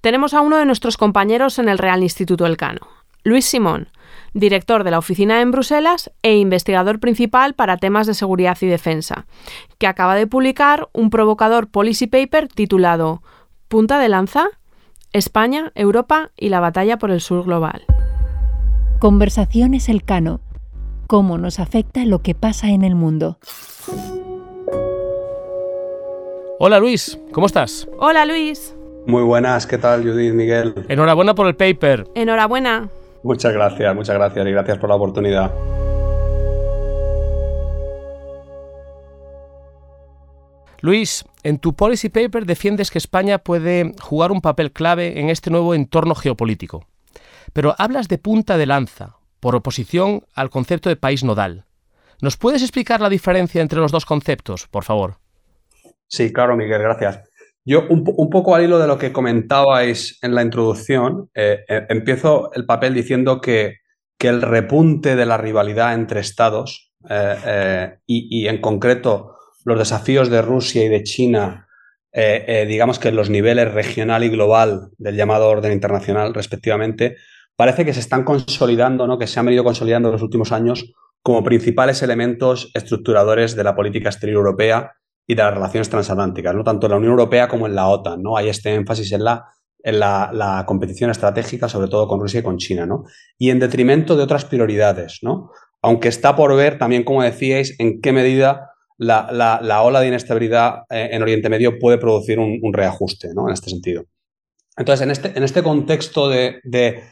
tenemos 0.00 0.34
a 0.34 0.42
uno 0.42 0.58
de 0.58 0.66
nuestros 0.66 0.96
compañeros 0.96 1.58
en 1.58 1.68
el 1.68 1.78
Real 1.78 2.02
Instituto 2.02 2.46
Elcano, 2.46 2.86
Luis 3.24 3.44
Simón, 3.44 3.88
director 4.32 4.84
de 4.84 4.90
la 4.90 4.98
oficina 4.98 5.40
en 5.40 5.50
Bruselas 5.50 6.10
e 6.22 6.36
investigador 6.36 7.00
principal 7.00 7.54
para 7.54 7.76
temas 7.76 8.06
de 8.06 8.14
seguridad 8.14 8.56
y 8.60 8.66
defensa, 8.66 9.26
que 9.78 9.86
acaba 9.86 10.14
de 10.14 10.26
publicar 10.26 10.88
un 10.92 11.10
provocador 11.10 11.68
policy 11.68 12.06
paper 12.06 12.48
titulado 12.48 13.22
Punta 13.68 13.98
de 13.98 14.08
lanza, 14.08 14.46
España, 15.12 15.72
Europa 15.74 16.30
y 16.36 16.48
la 16.48 16.60
batalla 16.60 16.98
por 16.98 17.10
el 17.10 17.20
sur 17.20 17.44
global. 17.44 17.84
Conversaciones 18.98 19.88
Elcano. 19.88 20.40
Cómo 21.06 21.38
nos 21.38 21.58
afecta 21.58 22.04
lo 22.04 22.20
que 22.20 22.34
pasa 22.34 22.68
en 22.68 22.82
el 22.82 22.94
mundo. 22.94 23.38
Hola 26.58 26.78
Luis, 26.78 27.18
¿cómo 27.32 27.46
estás? 27.46 27.88
Hola 27.98 28.24
Luis. 28.24 28.74
Muy 29.06 29.22
buenas, 29.22 29.66
¿qué 29.66 29.78
tal 29.78 30.02
Judith, 30.02 30.34
Miguel? 30.34 30.74
Enhorabuena 30.88 31.34
por 31.34 31.46
el 31.46 31.56
paper. 31.56 32.06
Enhorabuena. 32.14 32.88
Muchas 33.22 33.52
gracias, 33.52 33.94
muchas 33.94 34.16
gracias 34.16 34.46
y 34.46 34.50
gracias 34.50 34.78
por 34.78 34.88
la 34.88 34.96
oportunidad. 34.96 35.52
Luis, 40.80 41.24
en 41.42 41.58
tu 41.58 41.74
policy 41.74 42.08
paper 42.08 42.46
defiendes 42.46 42.90
que 42.90 42.98
España 42.98 43.38
puede 43.38 43.94
jugar 44.00 44.30
un 44.30 44.40
papel 44.40 44.70
clave 44.72 45.18
en 45.18 45.28
este 45.28 45.50
nuevo 45.50 45.74
entorno 45.74 46.14
geopolítico. 46.14 46.86
Pero 47.52 47.74
hablas 47.78 48.06
de 48.08 48.18
punta 48.18 48.56
de 48.56 48.66
lanza, 48.66 49.16
por 49.40 49.56
oposición 49.56 50.24
al 50.34 50.50
concepto 50.50 50.88
de 50.88 50.96
país 50.96 51.24
nodal. 51.24 51.64
¿Nos 52.20 52.36
puedes 52.36 52.62
explicar 52.62 53.00
la 53.00 53.08
diferencia 53.08 53.60
entre 53.60 53.80
los 53.80 53.92
dos 53.92 54.04
conceptos, 54.04 54.68
por 54.68 54.84
favor? 54.84 55.18
Sí, 56.06 56.32
claro, 56.32 56.56
Miguel, 56.56 56.82
gracias. 56.82 57.27
Yo, 57.68 57.84
un, 57.90 58.02
poco 58.30 58.54
al 58.54 58.64
hilo 58.64 58.78
de 58.78 58.86
lo 58.86 58.96
que 58.96 59.12
comentabais 59.12 60.18
en 60.22 60.34
la 60.34 60.40
introducción, 60.40 61.28
eh, 61.34 61.66
eh, 61.68 61.84
empiezo 61.90 62.50
el 62.54 62.64
papel 62.64 62.94
diciendo 62.94 63.42
que, 63.42 63.80
el 64.20 64.40
repunte 64.40 65.16
de 65.16 65.26
la 65.26 65.36
rivalidad 65.36 65.92
entre 65.92 66.20
estados 66.20 66.94
eh, 67.10 67.98
y, 68.06 68.48
en 68.48 68.60
concreto 68.62 69.36
los 69.66 69.78
desafíos 69.78 70.30
de 70.30 70.40
Rusia 70.40 70.82
y 70.82 70.88
de 70.88 71.02
China, 71.02 71.68
digamos 72.12 72.98
que 72.98 73.08
en 73.08 73.16
los 73.16 73.30
niveles 73.30 73.72
regional 73.72 74.24
y 74.24 74.30
global 74.30 74.88
del 74.96 75.14
llamado 75.14 75.48
orden 75.48 75.72
internacional, 75.72 76.34
respectivamente, 76.34 77.16
parece 77.54 77.84
que 77.84 77.92
se 77.92 78.00
están 78.00 78.24
consolidando, 78.24 79.06
¿no? 79.06 79.18
que 79.18 79.26
se 79.26 79.38
han 79.38 79.46
venido 79.46 79.62
consolidando 79.62 80.08
en 80.08 80.14
los 80.14 80.22
últimos 80.22 80.50
años 80.50 80.92
como 81.22 81.44
principales 81.44 82.02
elementos 82.02 82.72
estructuradores 82.74 83.54
de 83.54 83.64
la 83.64 83.76
política 83.76 84.08
exterior 84.08 84.38
europea 84.38 84.94
y 85.30 85.34
de 85.34 85.42
las 85.42 85.52
relaciones 85.52 85.90
transatlánticas, 85.90 86.54
¿no? 86.54 86.64
tanto 86.64 86.86
en 86.86 86.92
la 86.92 86.96
Unión 86.96 87.12
Europea 87.12 87.48
como 87.48 87.66
en 87.66 87.74
la 87.74 87.88
OTAN. 87.88 88.22
¿no? 88.22 88.38
Hay 88.38 88.48
este 88.48 88.74
énfasis 88.74 89.12
en 89.12 89.24
la, 89.24 89.44
en 89.80 90.00
la, 90.00 90.64
competición 90.66 91.10
estratégica, 91.10 91.68
sobre 91.68 91.88
todo 91.88 92.08
con 92.08 92.18
Rusia 92.18 92.40
y 92.40 92.42
con 92.42 92.56
China, 92.56 92.86
¿no? 92.86 93.04
y 93.36 93.50
en 93.50 93.60
detrimento 93.60 94.16
de 94.16 94.22
otras 94.22 94.46
prioridades. 94.46 95.18
¿no? 95.22 95.50
Aunque 95.82 96.08
está 96.08 96.34
por 96.34 96.56
ver 96.56 96.78
también, 96.78 97.04
como 97.04 97.22
decíais, 97.22 97.78
en 97.78 98.00
qué 98.00 98.12
medida 98.12 98.70
la, 98.96 99.82
ola 99.84 100.00
de 100.00 100.08
inestabilidad 100.08 100.84
eh, 100.88 101.10
en 101.12 101.22
Oriente 101.22 101.50
Medio 101.50 101.78
puede 101.78 101.98
producir 101.98 102.38
un, 102.38 102.72
reajuste 102.72 103.28
¿no? 103.34 103.48
en 103.48 103.52
este 103.52 103.68
sentido. 103.68 104.04
Entonces, 104.78 105.04
en 105.04 105.10
este, 105.10 105.36
en 105.36 105.44
este 105.44 105.62
contexto 105.62 106.30
de, 106.30 106.60
de, 106.64 107.04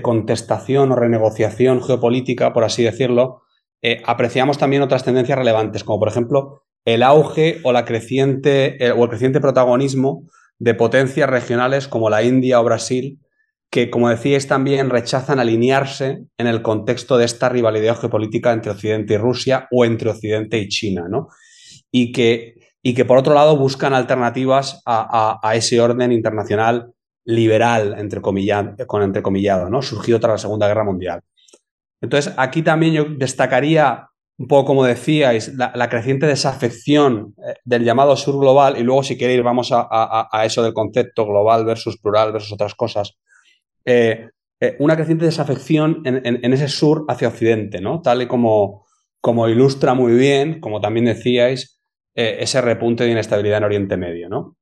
contestación 0.00 0.92
o 0.92 0.96
renegociación 0.96 1.82
geopolítica, 1.82 2.54
por 2.54 2.64
así 2.64 2.84
decirlo, 2.84 3.43
eh, 3.86 4.02
apreciamos 4.06 4.56
también 4.56 4.80
otras 4.80 5.04
tendencias 5.04 5.36
relevantes, 5.36 5.84
como 5.84 5.98
por 5.98 6.08
ejemplo 6.08 6.62
el 6.86 7.02
auge 7.02 7.60
o, 7.64 7.72
la 7.72 7.84
creciente, 7.84 8.78
o 8.96 9.04
el 9.04 9.10
creciente 9.10 9.42
protagonismo 9.42 10.26
de 10.58 10.72
potencias 10.74 11.28
regionales 11.28 11.86
como 11.86 12.08
la 12.08 12.22
India 12.22 12.60
o 12.60 12.64
Brasil, 12.64 13.20
que, 13.70 13.90
como 13.90 14.08
decíais, 14.08 14.48
también 14.48 14.88
rechazan 14.88 15.38
alinearse 15.38 16.24
en 16.38 16.46
el 16.46 16.62
contexto 16.62 17.18
de 17.18 17.26
esta 17.26 17.50
rivalidad 17.50 17.98
geopolítica 17.98 18.52
entre 18.52 18.70
Occidente 18.70 19.14
y 19.14 19.18
Rusia 19.18 19.68
o 19.70 19.84
entre 19.84 20.08
Occidente 20.08 20.58
y 20.58 20.68
China, 20.68 21.04
¿no? 21.10 21.28
Y 21.90 22.10
que, 22.12 22.54
y 22.82 22.94
que 22.94 23.04
por 23.04 23.18
otro 23.18 23.34
lado 23.34 23.58
buscan 23.58 23.92
alternativas 23.92 24.80
a, 24.86 25.52
ese 25.54 25.78
orden 25.78 26.10
internacional 26.10 26.92
liberal, 27.26 27.96
entre 27.98 28.22
con 28.22 28.36
¿no? 29.70 29.82
Surgido 29.82 30.20
tras 30.20 30.32
la 30.32 30.38
Segunda 30.38 30.68
Guerra 30.68 30.84
Mundial. 30.84 31.20
Entonces, 32.04 32.32
aquí 32.36 32.62
también 32.62 32.92
yo 32.92 33.04
destacaría 33.04 34.08
un 34.36 34.48
poco 34.48 34.66
como 34.66 34.84
decíais, 34.84 35.54
la, 35.54 35.88
creciente 35.88 36.26
desafección 36.26 37.34
eh, 37.38 37.54
del 37.64 37.84
llamado 37.84 38.16
sur 38.16 38.38
global, 38.38 38.76
y 38.78 38.82
luego 38.82 39.02
si 39.02 39.16
queréis 39.16 39.42
vamos 39.42 39.70
a, 39.72 40.42
eso 40.44 40.62
del 40.62 40.72
concepto 40.72 41.24
global 41.24 41.64
versus 41.64 41.98
plural 41.98 42.32
versus 42.32 42.52
otras 42.52 42.74
cosas, 42.74 43.16
eh, 43.84 44.28
eh, 44.60 44.76
una 44.80 44.96
creciente 44.96 45.24
desafección 45.24 46.02
en, 46.04 46.52
ese 46.52 46.68
sur 46.68 47.04
hacia 47.08 47.28
Occidente, 47.28 47.80
¿no? 47.80 48.00
Tal 48.02 48.22
y 48.22 48.26
como, 48.26 48.86
como 49.20 49.48
ilustra 49.48 49.94
muy 49.94 50.14
bien, 50.14 50.60
como 50.60 50.80
también 50.80 51.06
decíais, 51.06 51.80
ese 52.14 52.60
repunte 52.60 53.04
de 53.04 53.10
inestabilidad 53.10 53.58
en 53.58 53.64
Oriente 53.64 53.96
Medio, 53.96 54.28
¿no? 54.28 54.56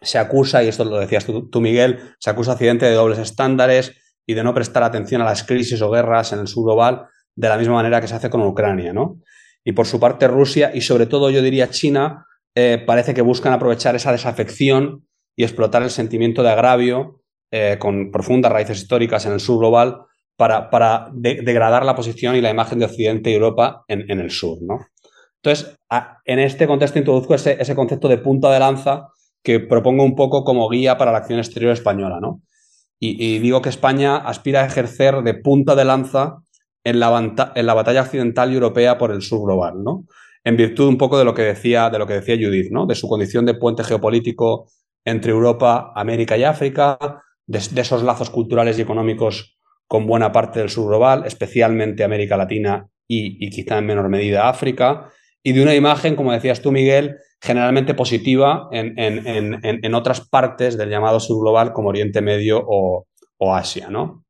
Se 0.00 0.18
acusa, 0.18 0.62
y 0.64 0.68
esto 0.68 0.84
lo 0.84 0.98
decías 0.98 1.24
tú, 1.24 1.48
tú, 1.48 1.60
Miguel, 1.60 2.00
se 2.18 2.30
acusa 2.30 2.52
a 2.52 2.54
Occidente 2.54 2.86
de 2.86 2.92
dobles 2.92 3.18
estándares 3.18 3.96
y 4.28 4.34
de 4.34 4.44
no 4.44 4.52
prestar 4.52 4.82
atención 4.82 5.22
a 5.22 5.24
las 5.24 5.42
crisis 5.42 5.80
o 5.80 5.90
guerras 5.90 6.34
en 6.34 6.40
el 6.40 6.48
sur 6.48 6.64
global 6.64 7.06
de 7.34 7.48
la 7.48 7.56
misma 7.56 7.74
manera 7.74 7.98
que 8.00 8.06
se 8.06 8.14
hace 8.14 8.28
con 8.28 8.42
Ucrania, 8.42 8.92
¿no? 8.92 9.16
Y 9.64 9.72
por 9.72 9.86
su 9.86 9.98
parte 9.98 10.28
Rusia 10.28 10.70
y 10.74 10.82
sobre 10.82 11.06
todo 11.06 11.30
yo 11.30 11.40
diría 11.40 11.70
China 11.70 12.26
eh, 12.54 12.82
parece 12.86 13.14
que 13.14 13.22
buscan 13.22 13.54
aprovechar 13.54 13.96
esa 13.96 14.12
desafección 14.12 15.06
y 15.34 15.44
explotar 15.44 15.82
el 15.82 15.88
sentimiento 15.88 16.42
de 16.42 16.50
agravio 16.50 17.22
eh, 17.50 17.78
con 17.80 18.10
profundas 18.10 18.52
raíces 18.52 18.82
históricas 18.82 19.24
en 19.24 19.32
el 19.32 19.40
sur 19.40 19.60
global 19.60 20.02
para, 20.36 21.10
degradar 21.14 21.86
la 21.86 21.96
posición 21.96 22.36
y 22.36 22.42
la 22.42 22.50
imagen 22.50 22.78
de 22.78 22.84
Occidente 22.84 23.30
y 23.30 23.34
Europa 23.34 23.84
en, 23.88 24.20
el 24.20 24.30
sur, 24.30 24.58
¿no? 24.60 24.78
Entonces, 25.42 25.76
en 26.24 26.38
este 26.38 26.68
contexto 26.68 26.98
introduzco 26.98 27.34
ese, 27.34 27.56
ese, 27.58 27.74
concepto 27.74 28.06
de 28.06 28.18
punta 28.18 28.52
de 28.52 28.60
lanza 28.60 29.08
que 29.42 29.58
propongo 29.58 30.04
un 30.04 30.14
poco 30.14 30.44
como 30.44 30.68
guía 30.68 30.96
para 30.96 31.10
la 31.10 31.18
acción 31.18 31.40
exterior 31.40 31.72
española, 31.72 32.20
¿no? 32.20 32.42
Y, 33.00 33.24
y 33.24 33.38
digo 33.38 33.62
que 33.62 33.68
España 33.68 34.16
aspira 34.16 34.62
a 34.62 34.66
ejercer 34.66 35.22
de 35.22 35.34
punta 35.34 35.74
de 35.74 35.84
lanza 35.84 36.38
en 36.84 37.00
la, 37.00 37.52
en 37.54 37.66
la 37.66 37.74
batalla 37.74 38.02
occidental 38.02 38.50
y 38.50 38.54
europea 38.54 38.98
por 38.98 39.10
el 39.12 39.22
sur 39.22 39.44
global, 39.44 39.82
¿no? 39.82 40.06
En 40.44 40.56
virtud 40.56 40.88
un 40.88 40.96
poco 40.96 41.18
de 41.18 41.24
lo 41.24 41.34
que 41.34 41.42
decía, 41.42 41.90
de 41.90 41.98
lo 41.98 42.06
que 42.06 42.14
decía 42.14 42.36
Judith, 42.36 42.70
¿no? 42.70 42.86
De 42.86 42.94
su 42.94 43.08
condición 43.08 43.44
de 43.44 43.54
puente 43.54 43.84
geopolítico 43.84 44.70
entre 45.04 45.32
Europa, 45.32 45.92
América 45.94 46.36
y 46.36 46.44
África, 46.44 46.98
de, 47.46 47.58
esos 47.58 48.02
lazos 48.02 48.30
culturales 48.30 48.78
y 48.78 48.82
económicos 48.82 49.58
con 49.86 50.06
buena 50.06 50.32
parte 50.32 50.60
del 50.60 50.70
sur 50.70 50.88
global, 50.88 51.24
especialmente 51.26 52.04
América 52.04 52.36
Latina 52.36 52.88
y, 53.06 53.48
quizá 53.50 53.78
en 53.78 53.86
menor 53.86 54.08
medida 54.08 54.48
África, 54.48 55.10
y 55.42 55.52
de 55.52 55.62
una 55.62 55.74
imagen, 55.74 56.14
como 56.14 56.32
decías 56.32 56.60
tú, 56.60 56.72
Miguel, 56.72 57.16
generalmente 57.40 57.94
positiva 57.94 58.68
en, 58.72 59.94
otras 59.94 60.28
partes 60.28 60.76
del 60.76 60.90
llamado 60.90 61.20
sur 61.20 61.40
global 61.40 61.72
como 61.72 61.90
Oriente 61.90 62.20
Medio 62.20 62.62
o, 62.66 63.06
o 63.38 63.54
Asia, 63.54 63.88
¿no? 63.90 64.24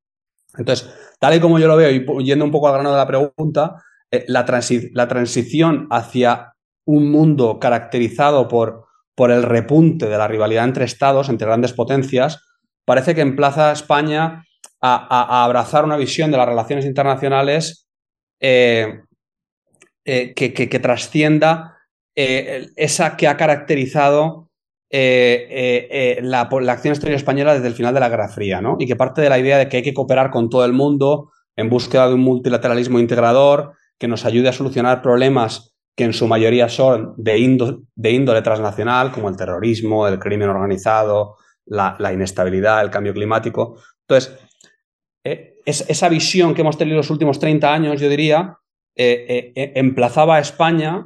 Entonces, 0.57 0.93
tal 1.19 1.35
y 1.35 1.41
como 1.41 1.59
yo 1.59 1.69
lo 1.69 1.77
veo, 1.77 1.91
y 1.91 2.25
yendo 2.25 2.45
un 2.45 2.51
poco 2.51 2.69
al 2.69 2.75
grano 2.75 2.91
de 2.91 2.97
la 2.97 3.07
pregunta, 3.07 3.77
eh, 4.11 4.25
la, 4.27 4.45
transición 4.45 5.87
hacia 5.91 6.55
un 6.87 7.11
mundo 7.11 7.59
caracterizado 7.59 8.49
por, 8.49 8.87
por, 9.15 9.31
el 9.31 9.43
repunte 9.43 10.07
de 10.07 10.17
la 10.17 10.29
rivalidad 10.29 10.65
entre 10.65 10.87
estados, 10.87 11.29
entre 11.29 11.47
grandes 11.47 11.75
potencias, 11.75 12.43
parece 12.87 13.15
que 13.15 13.21
emplaza 13.21 13.69
a 13.69 13.73
España 13.73 14.45
a, 14.81 15.45
abrazar 15.45 15.85
una 15.85 15.97
visión 15.97 16.31
de 16.31 16.39
las 16.39 16.49
relaciones 16.49 16.87
internacionales 16.87 17.87
eh, 18.41 19.01
eh, 20.07 20.33
que, 20.35 20.79
trascienda 20.79 21.78
esa 22.21 23.17
que 23.17 23.29
ha 23.29 23.37
caracterizado 23.37 24.49
eh, 24.91 25.47
eh, 25.51 25.89
eh, 25.91 26.23
la, 26.23 26.41
acción 26.41 26.93
exterior 26.93 27.17
española 27.17 27.53
desde 27.53 27.67
el 27.67 27.75
final 27.75 27.93
de 27.93 28.01
la 28.01 28.09
Guerra 28.09 28.29
Fría, 28.29 28.63
¿no? 28.63 28.77
Y 28.79 28.87
que 28.87 28.97
parte 28.97 29.21
de 29.21 29.29
la 29.29 29.39
idea 29.39 29.59
de 29.59 29.69
que 29.69 29.79
hay 29.79 29.83
que 29.83 29.93
cooperar 29.93 30.31
con 30.31 30.49
todo 30.49 30.65
el 30.65 30.73
mundo 30.73 31.31
en 31.57 31.69
búsqueda 31.69 32.09
de 32.09 32.15
un 32.15 32.21
multilateralismo 32.21 32.99
integrador 32.99 33.75
que 33.99 34.09
nos 34.09 34.25
ayude 34.25 34.49
a 34.49 34.53
solucionar 34.53 35.03
problemas 35.03 35.77
que 35.95 36.05
en 36.05 36.15
su 36.15 36.27
mayoría 36.27 36.69
son 36.71 37.13
de, 37.19 37.39
índole 37.39 38.43
transnacional, 38.43 39.13
como 39.13 39.29
el 39.29 39.37
terrorismo, 39.37 40.09
el 40.09 40.19
crimen 40.19 40.49
organizado, 40.49 41.37
la, 41.67 42.13
inestabilidad, 42.13 42.81
el 42.81 42.91
cambio 42.91 43.13
climático. 43.13 43.79
Entonces, 44.07 44.39
esa 45.67 46.09
visión 46.09 46.55
que 46.55 46.61
hemos 46.61 46.79
tenido 46.79 46.97
los 46.99 47.11
últimos 47.11 47.41
30 47.41 47.75
años, 47.75 48.01
yo 48.01 48.09
diría, 48.09 48.57
emplazaba 48.95 50.37
a 50.37 50.41
España 50.41 51.05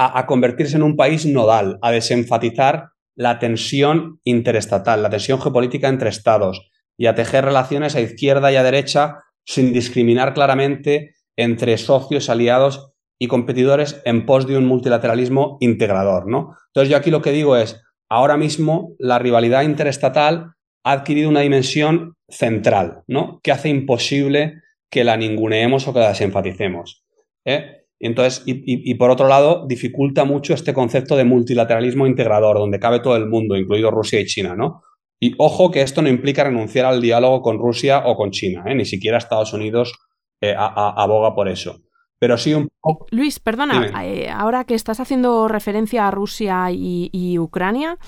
a, 0.00 0.26
convertirse 0.26 0.76
en 0.76 0.84
un 0.84 0.94
país 0.94 1.26
nodal, 1.26 1.80
a 1.82 1.90
desenfatizar 1.90 2.90
la 3.16 3.40
tensión 3.40 4.20
interestatal, 4.22 5.02
la 5.02 5.10
tensión 5.10 5.40
geopolítica 5.40 5.88
entre 5.88 6.08
estados 6.08 6.70
y 6.96 7.06
a 7.06 7.16
tejer 7.16 7.44
relaciones 7.44 7.96
a 7.96 8.00
izquierda 8.00 8.52
y 8.52 8.56
a 8.56 8.62
derecha 8.62 9.16
sin 9.44 9.72
discriminar 9.72 10.34
claramente 10.34 11.16
entre 11.36 11.76
socios, 11.78 12.30
aliados 12.30 12.92
y 13.18 13.26
competidores 13.26 14.00
en 14.04 14.24
pos 14.24 14.46
de 14.46 14.56
un 14.56 14.66
multilateralismo 14.66 15.56
integrador. 15.58 16.28
¿no? 16.28 16.56
Entonces 16.68 16.90
yo 16.90 16.96
aquí 16.96 17.10
lo 17.10 17.20
que 17.20 17.32
digo 17.32 17.56
es, 17.56 17.82
ahora 18.08 18.36
mismo 18.36 18.94
la 19.00 19.18
rivalidad 19.18 19.62
interestatal 19.62 20.52
ha 20.84 20.92
adquirido 20.92 21.28
una 21.28 21.40
dimensión 21.40 22.14
central, 22.28 23.02
¿no? 23.08 23.40
que 23.42 23.50
hace 23.50 23.68
imposible 23.68 24.62
que 24.90 25.02
la 25.02 25.16
ninguneemos 25.16 25.88
o 25.88 25.92
que 25.92 25.98
la 25.98 26.10
desenfaticemos. 26.10 27.04
¿eh? 27.44 27.77
Entonces, 28.00 28.42
y, 28.46 28.94
por 28.94 29.10
otro 29.10 29.26
lado, 29.26 29.66
dificulta 29.66 30.24
mucho 30.24 30.54
este 30.54 30.72
concepto 30.72 31.16
de 31.16 31.24
multilateralismo 31.24 32.06
integrador, 32.06 32.58
donde 32.58 32.78
cabe 32.78 33.00
todo 33.00 33.16
el 33.16 33.26
mundo, 33.26 33.56
incluido 33.56 33.90
Rusia 33.90 34.20
y 34.20 34.26
China, 34.26 34.54
¿no? 34.54 34.82
Y 35.20 35.34
ojo 35.38 35.72
que 35.72 35.82
esto 35.82 36.00
no 36.00 36.08
implica 36.08 36.44
renunciar 36.44 36.86
al 36.86 37.00
diálogo 37.00 37.42
con 37.42 37.58
Rusia 37.58 38.04
o 38.06 38.16
con 38.16 38.30
China, 38.30 38.62
¿eh? 38.66 38.74
ni 38.74 38.84
siquiera 38.84 39.18
Estados 39.18 39.52
Unidos 39.52 39.98
eh, 40.40 40.54
aboga 40.56 41.34
por 41.34 41.48
eso. 41.48 41.80
Pero 42.20 42.38
sí 42.38 42.54
un 42.54 42.68
poco... 42.80 43.06
Luis, 43.10 43.40
perdona, 43.40 44.04
eh, 44.04 44.28
ahora 44.30 44.62
que 44.62 44.74
estás 44.74 45.00
haciendo 45.00 45.48
referencia 45.48 46.06
a 46.06 46.12
Rusia 46.12 46.70
y, 46.70 47.36
Ucrania, 47.36 47.98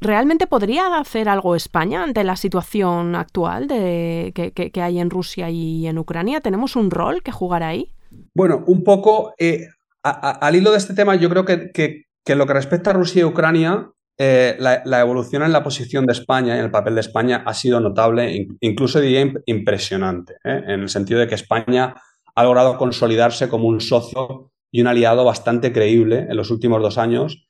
¿realmente 0.00 0.48
podría 0.48 0.98
hacer 0.98 1.28
algo 1.28 1.54
España 1.54 2.02
ante 2.02 2.24
la 2.24 2.34
situación 2.34 3.14
actual 3.14 3.68
de, 3.68 4.32
que 4.34 4.82
hay 4.82 4.98
en 4.98 5.10
Rusia 5.10 5.48
y 5.48 5.86
en 5.86 5.98
Ucrania? 5.98 6.40
¿Tenemos 6.40 6.74
un 6.74 6.90
rol 6.90 7.22
que 7.22 7.30
jugar 7.30 7.62
ahí? 7.62 7.92
Bueno, 8.34 8.64
un 8.66 8.84
poco 8.84 9.34
eh, 9.38 9.66
al 10.02 10.56
hilo 10.56 10.70
de 10.70 10.78
este 10.78 10.94
tema, 10.94 11.14
yo 11.16 11.28
creo 11.28 11.44
que, 11.44 11.70
que, 11.72 12.34
lo 12.34 12.46
que 12.46 12.52
respecta 12.54 12.90
a 12.90 12.94
Rusia 12.94 13.22
y 13.22 13.24
Ucrania, 13.24 13.90
eh, 14.18 14.56
la, 14.58 15.00
evolución 15.00 15.42
en 15.42 15.52
la 15.52 15.62
posición 15.62 16.06
de 16.06 16.12
España, 16.12 16.56
en 16.56 16.64
el 16.64 16.70
papel 16.70 16.94
de 16.94 17.00
España, 17.00 17.42
ha 17.46 17.54
sido 17.54 17.80
notable, 17.80 18.48
incluso 18.60 19.00
diría 19.00 19.32
impresionante, 19.46 20.34
¿eh? 20.44 20.62
en 20.66 20.80
el 20.80 20.88
sentido 20.88 21.20
de 21.20 21.26
que 21.26 21.34
España 21.34 21.94
ha 22.34 22.44
logrado 22.44 22.76
consolidarse 22.76 23.48
como 23.48 23.66
un 23.66 23.80
socio 23.80 24.52
y 24.70 24.80
un 24.80 24.86
aliado 24.86 25.24
bastante 25.24 25.72
creíble 25.72 26.26
en 26.28 26.36
los 26.36 26.50
últimos 26.50 26.80
dos 26.80 26.98
años, 26.98 27.46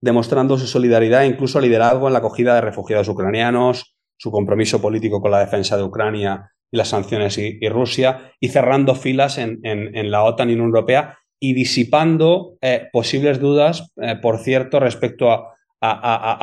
demostrando 0.00 0.58
su 0.58 0.66
solidaridad 0.66 1.22
e 1.22 1.28
incluso 1.28 1.60
liderazgo 1.60 2.08
en 2.08 2.12
la 2.12 2.18
acogida 2.18 2.54
de 2.54 2.60
refugiados 2.60 3.08
ucranianos, 3.08 3.96
su 4.16 4.30
compromiso 4.30 4.80
político 4.80 5.20
con 5.20 5.30
la 5.30 5.40
defensa 5.40 5.76
de 5.76 5.82
Ucrania 5.82 6.53
las 6.74 6.88
sanciones 6.88 7.38
y, 7.38 7.68
Rusia, 7.68 8.32
y 8.40 8.48
cerrando 8.48 8.94
filas 8.94 9.38
en, 9.38 10.10
la 10.10 10.24
OTAN 10.24 10.50
y 10.50 10.52
en 10.54 10.60
Unión 10.60 10.74
Europea, 10.74 11.18
y 11.38 11.54
disipando 11.54 12.56
eh, 12.60 12.88
posibles 12.92 13.38
dudas, 13.38 13.92
eh, 13.96 14.16
por 14.20 14.38
cierto, 14.38 14.80
respecto 14.80 15.30
a, 15.30 15.50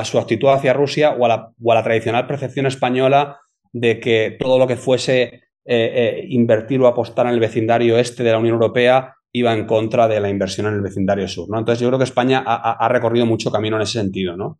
su 0.03 0.19
actitud 0.19 0.49
hacia 0.49 0.73
Rusia 0.73 1.15
o 1.17 1.25
a, 1.25 1.51
la, 1.57 1.83
tradicional 1.83 2.27
percepción 2.27 2.67
española 2.67 3.39
de 3.73 3.99
que 3.99 4.37
todo 4.39 4.59
lo 4.59 4.67
que 4.67 4.75
fuese 4.75 5.41
eh, 5.65 6.25
invertir 6.29 6.79
o 6.81 6.87
apostar 6.87 7.25
en 7.25 7.33
el 7.33 7.39
vecindario 7.39 7.97
este 7.97 8.23
de 8.23 8.31
la 8.31 8.37
Unión 8.37 8.53
Europea 8.53 9.15
iba 9.33 9.51
en 9.51 9.65
contra 9.65 10.07
de 10.07 10.19
la 10.19 10.29
inversión 10.29 10.67
en 10.67 10.75
el 10.75 10.81
vecindario 10.81 11.27
sur. 11.27 11.49
¿no? 11.49 11.57
Entonces 11.57 11.81
yo 11.81 11.87
creo 11.87 11.97
que 11.97 12.03
España 12.05 12.43
ha, 12.45 12.87
recorrido 12.89 13.25
mucho 13.25 13.51
camino 13.51 13.77
en 13.77 13.81
ese 13.81 13.99
sentido. 13.99 14.37
¿no? 14.37 14.59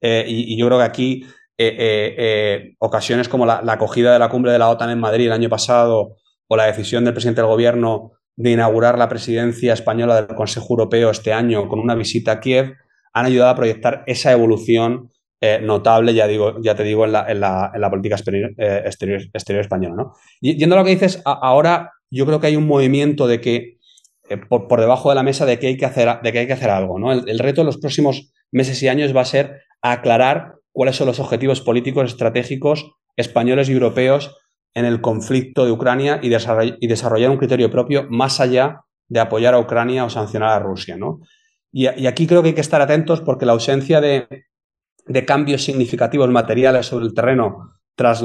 Y, 0.00 0.56
yo 0.56 0.66
creo 0.68 0.78
que 0.78 0.84
aquí 0.84 1.26
ocasiones 2.78 3.28
como 3.28 3.46
la, 3.46 3.62
la 3.62 3.74
acogida 3.74 4.12
de 4.12 4.18
la 4.18 4.28
cumbre 4.28 4.52
de 4.52 4.58
la 4.58 4.68
OTAN 4.68 4.90
en 4.90 4.98
Madrid 4.98 5.26
el 5.26 5.32
año 5.32 5.48
pasado 5.48 6.16
o 6.48 6.56
la 6.56 6.66
decisión 6.66 7.04
del 7.04 7.14
presidente 7.14 7.40
del 7.40 7.48
gobierno 7.48 8.12
de 8.36 8.50
inaugurar 8.50 8.98
la 8.98 9.08
presidencia 9.08 9.72
española 9.72 10.16
del 10.20 10.36
Consejo 10.36 10.66
Europeo 10.70 11.10
este 11.10 11.32
año 11.32 11.68
con 11.68 11.78
una 11.78 11.94
visita 11.94 12.32
a 12.32 12.40
Kiev, 12.40 12.74
han 13.12 13.26
ayudado 13.26 13.50
a 13.50 13.56
proyectar 13.56 14.02
esa 14.06 14.32
evolución 14.32 15.10
eh, 15.40 15.60
notable, 15.62 16.14
ya, 16.14 16.26
digo, 16.26 16.60
ya 16.62 16.74
te 16.74 16.82
digo, 16.82 17.04
en 17.04 17.12
la, 17.12 17.88
política 17.90 18.16
eh, 18.56 18.82
exterior, 18.86 19.20
española. 19.60 19.94
¿no? 19.94 20.12
Yendo 20.40 20.74
a 20.74 20.78
lo 20.78 20.84
que 20.84 20.90
dices, 20.90 21.22
ahora 21.24 21.92
yo 22.10 22.26
creo 22.26 22.40
que 22.40 22.48
hay 22.48 22.56
un 22.56 22.66
movimiento 22.66 23.26
de 23.26 23.40
que, 23.40 23.78
eh, 24.30 24.36
por, 24.48 24.80
debajo 24.80 25.10
de 25.10 25.14
la 25.14 25.22
mesa, 25.22 25.46
de 25.46 25.58
que 25.58 25.68
hay 25.68 25.76
que 25.76 25.84
hacer, 25.84 26.20
de 26.22 26.32
que 26.32 26.40
hay 26.40 26.46
que 26.46 26.54
hacer 26.54 26.70
algo. 26.70 26.98
¿no? 26.98 27.12
El 27.12 27.38
reto 27.38 27.60
de 27.60 27.66
los 27.66 27.78
próximos 27.78 28.32
meses 28.50 28.82
y 28.82 28.88
años 28.88 29.14
va 29.14 29.20
a 29.20 29.26
ser 29.26 29.60
aclarar 29.82 30.54
cuáles 30.74 30.96
son 30.96 31.06
los 31.06 31.20
objetivos 31.20 31.60
políticos 31.60 32.10
estratégicos 32.10 32.90
españoles 33.16 33.68
y 33.68 33.72
europeos 33.72 34.36
en 34.74 34.84
el 34.84 35.00
conflicto 35.00 35.64
de 35.64 35.70
Ucrania 35.70 36.18
y, 36.20 36.28
desarrollar 36.28 37.30
un 37.30 37.38
criterio 37.38 37.70
propio 37.70 38.06
más 38.10 38.40
allá 38.40 38.80
de 39.08 39.20
apoyar 39.20 39.54
a 39.54 39.60
Ucrania 39.60 40.04
o 40.04 40.10
sancionar 40.10 40.50
a 40.50 40.58
Rusia. 40.58 40.96
¿no? 40.96 41.20
Y, 41.72 41.86
aquí 41.86 42.26
creo 42.26 42.42
que 42.42 42.48
hay 42.48 42.54
que 42.54 42.60
estar 42.60 42.82
atentos 42.82 43.20
porque 43.20 43.46
la 43.46 43.52
ausencia 43.52 44.00
de, 44.00 44.26
cambios 45.26 45.62
significativos 45.62 46.28
materiales 46.28 46.86
sobre 46.86 47.06
el 47.06 47.14
terreno 47.14 47.76
tras, 47.94 48.22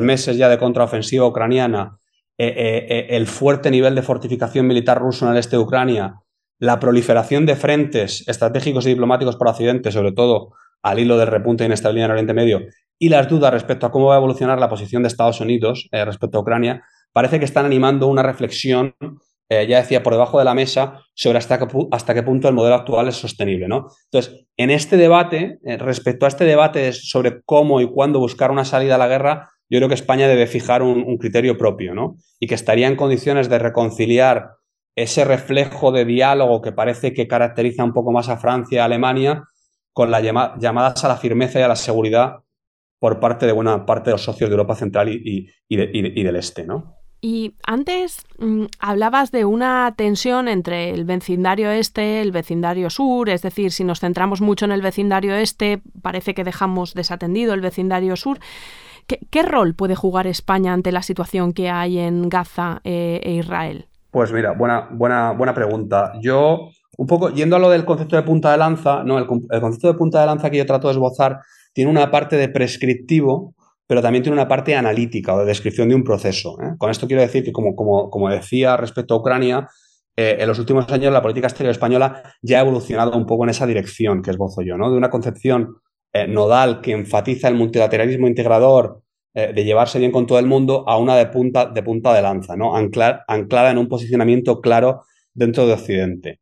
meses 0.00 0.36
ya 0.36 0.48
de 0.48 0.58
contraofensiva 0.58 1.26
ucraniana, 1.26 1.98
eh, 2.38 2.46
eh, 2.46 2.86
eh, 2.88 3.06
el 3.10 3.26
fuerte 3.26 3.72
nivel 3.72 3.96
de 3.96 4.02
fortificación 4.02 4.68
militar 4.68 5.00
ruso 5.00 5.26
en 5.26 5.32
el 5.32 5.38
este 5.38 5.56
de 5.56 5.62
Ucrania, 5.62 6.20
la 6.60 6.78
proliferación 6.78 7.44
de 7.44 7.56
frentes 7.56 8.22
estratégicos 8.28 8.86
y 8.86 8.90
diplomáticos 8.90 9.34
por 9.34 9.48
Occidente, 9.48 9.90
sobre 9.90 10.12
todo 10.12 10.52
al 10.82 10.98
hilo 10.98 11.16
del 11.16 11.28
repunte 11.28 11.64
de 11.64 11.68
inestabilidad 11.68 12.06
en 12.06 12.12
Oriente 12.12 12.34
Medio, 12.34 12.60
y 12.98 13.08
las 13.08 13.28
dudas 13.28 13.52
respecto 13.52 13.86
a 13.86 13.90
cómo 13.90 14.06
va 14.06 14.14
a 14.14 14.18
evolucionar 14.18 14.60
la 14.60 14.68
posición 14.68 15.02
de 15.02 15.08
Estados 15.08 15.40
Unidos 15.40 15.88
eh, 15.90 16.04
respecto 16.04 16.38
a 16.38 16.40
Ucrania, 16.42 16.84
parece 17.12 17.40
que 17.40 17.44
están 17.44 17.66
animando 17.66 18.06
una 18.06 18.22
reflexión, 18.22 18.94
eh, 19.48 19.66
ya 19.66 19.78
decía, 19.78 20.04
por 20.04 20.12
debajo 20.12 20.38
de 20.38 20.44
la 20.44 20.54
mesa 20.54 21.00
sobre 21.14 21.38
hasta 21.38 21.58
qué, 21.58 21.66
hasta 21.90 22.14
qué 22.14 22.22
punto 22.22 22.48
el 22.48 22.54
modelo 22.54 22.76
actual 22.76 23.08
es 23.08 23.16
sostenible. 23.16 23.66
¿no? 23.66 23.88
Entonces, 24.04 24.46
en 24.56 24.70
este 24.70 24.96
debate, 24.96 25.58
eh, 25.64 25.78
respecto 25.78 26.26
a 26.26 26.28
este 26.28 26.44
debate 26.44 26.92
sobre 26.92 27.42
cómo 27.44 27.80
y 27.80 27.90
cuándo 27.90 28.20
buscar 28.20 28.52
una 28.52 28.64
salida 28.64 28.94
a 28.94 28.98
la 28.98 29.08
guerra, 29.08 29.48
yo 29.68 29.78
creo 29.78 29.88
que 29.88 29.94
España 29.94 30.28
debe 30.28 30.46
fijar 30.46 30.82
un, 30.82 31.16
criterio 31.18 31.58
propio 31.58 31.94
¿no? 31.94 32.16
y 32.38 32.46
que 32.46 32.54
estaría 32.54 32.86
en 32.86 32.94
condiciones 32.94 33.48
de 33.48 33.58
reconciliar 33.58 34.50
ese 34.94 35.24
reflejo 35.24 35.90
de 35.90 36.04
diálogo 36.04 36.60
que 36.60 36.70
parece 36.70 37.14
que 37.14 37.26
caracteriza 37.26 37.82
un 37.82 37.94
poco 37.94 38.12
más 38.12 38.28
a 38.28 38.36
Francia 38.36 38.82
a 38.82 38.84
Alemania 38.84 39.42
con 39.92 40.10
las 40.10 40.22
llamadas 40.22 41.04
a 41.04 41.08
la 41.08 41.16
firmeza 41.16 41.60
y 41.60 41.62
a 41.62 41.68
la 41.68 41.76
seguridad 41.76 42.42
por 42.98 43.18
parte 43.18 43.46
de 43.46 43.52
buena 43.52 43.84
parte 43.84 44.10
de 44.10 44.12
los 44.12 44.24
socios 44.24 44.48
de 44.48 44.54
Europa 44.54 44.76
Central 44.76 45.08
y, 45.08 45.48
del 45.68 46.36
Este, 46.36 46.64
¿no? 46.64 46.96
Y 47.20 47.54
antes 47.66 48.24
mm, 48.38 48.64
hablabas 48.80 49.30
de 49.30 49.44
una 49.44 49.94
tensión 49.96 50.48
entre 50.48 50.90
el 50.90 51.04
vecindario 51.04 51.70
este, 51.70 52.20
el 52.20 52.32
vecindario 52.32 52.90
sur, 52.90 53.28
es 53.28 53.42
decir, 53.42 53.70
si 53.70 53.84
nos 53.84 54.00
centramos 54.00 54.40
mucho 54.40 54.64
en 54.64 54.72
el 54.72 54.82
vecindario 54.82 55.34
este, 55.34 55.82
parece 56.00 56.34
que 56.34 56.42
dejamos 56.42 56.94
desatendido 56.94 57.54
el 57.54 57.60
vecindario 57.60 58.16
sur. 58.16 58.38
¿Qué, 59.06 59.42
rol 59.42 59.74
puede 59.74 59.94
jugar 59.96 60.26
España 60.26 60.72
ante 60.72 60.92
la 60.92 61.02
situación 61.02 61.52
que 61.52 61.70
hay 61.70 61.98
en 61.98 62.28
Gaza 62.28 62.80
eh, 62.84 63.20
e 63.22 63.32
Israel? 63.32 63.86
Pues 64.10 64.32
mira, 64.32 64.52
buena, 64.52 64.88
buena, 64.92 65.32
buena 65.32 65.54
pregunta. 65.54 66.12
Yo, 66.20 66.70
un 66.98 67.06
poco, 67.06 67.30
yendo 67.30 67.56
a 67.56 67.58
lo 67.58 67.70
del 67.70 67.84
concepto 67.84 68.16
de 68.16 68.22
punta 68.22 68.52
de 68.52 68.58
lanza, 68.58 69.02
no, 69.04 69.18
el, 69.18 69.26
concepto 69.26 69.88
de 69.88 69.94
punta 69.94 70.20
de 70.20 70.26
lanza 70.26 70.50
que 70.50 70.58
yo 70.58 70.66
trato 70.66 70.88
de 70.88 70.92
esbozar 70.92 71.38
tiene 71.72 71.90
una 71.90 72.10
parte 72.10 72.36
de 72.36 72.48
prescriptivo, 72.48 73.54
pero 73.86 74.02
también 74.02 74.22
tiene 74.22 74.34
una 74.36 74.48
parte 74.48 74.74
analítica 74.74 75.34
o 75.34 75.40
de 75.40 75.46
descripción 75.46 75.88
de 75.88 75.94
un 75.94 76.04
proceso. 76.04 76.56
¿eh? 76.62 76.74
Con 76.78 76.90
esto 76.90 77.06
quiero 77.06 77.22
decir 77.22 77.44
que, 77.44 77.52
como, 77.52 77.74
como, 77.74 78.10
como 78.10 78.28
decía 78.28 78.76
respecto 78.76 79.14
a 79.14 79.18
Ucrania, 79.18 79.68
eh, 80.16 80.36
en 80.40 80.46
los 80.46 80.58
últimos 80.58 80.90
años 80.92 81.12
la 81.12 81.22
política 81.22 81.46
exterior 81.46 81.72
española 81.72 82.22
ya 82.42 82.58
ha 82.58 82.62
evolucionado 82.62 83.16
un 83.16 83.24
poco 83.24 83.44
en 83.44 83.50
esa 83.50 83.66
dirección 83.66 84.20
que 84.20 84.30
esbozo 84.30 84.60
yo, 84.60 84.76
¿no? 84.76 84.90
de 84.90 84.96
una 84.98 85.08
concepción 85.08 85.76
eh, 86.12 86.26
nodal 86.28 86.82
que 86.82 86.92
enfatiza 86.92 87.48
el 87.48 87.54
multilateralismo 87.54 88.26
integrador, 88.26 89.00
de 89.34 89.64
llevarse 89.64 89.98
bien 89.98 90.12
con 90.12 90.26
todo 90.26 90.38
el 90.38 90.44
mundo, 90.44 90.84
a 90.86 90.98
una 90.98 91.16
de 91.16 91.24
punta 91.24 91.64
de, 91.64 91.82
punta 91.82 92.12
de 92.12 92.20
lanza, 92.20 92.54
¿no? 92.54 92.76
anclada 92.76 93.70
en 93.70 93.78
un 93.78 93.88
posicionamiento 93.88 94.60
claro 94.60 95.04
dentro 95.32 95.66
de 95.66 95.72
Occidente. 95.72 96.41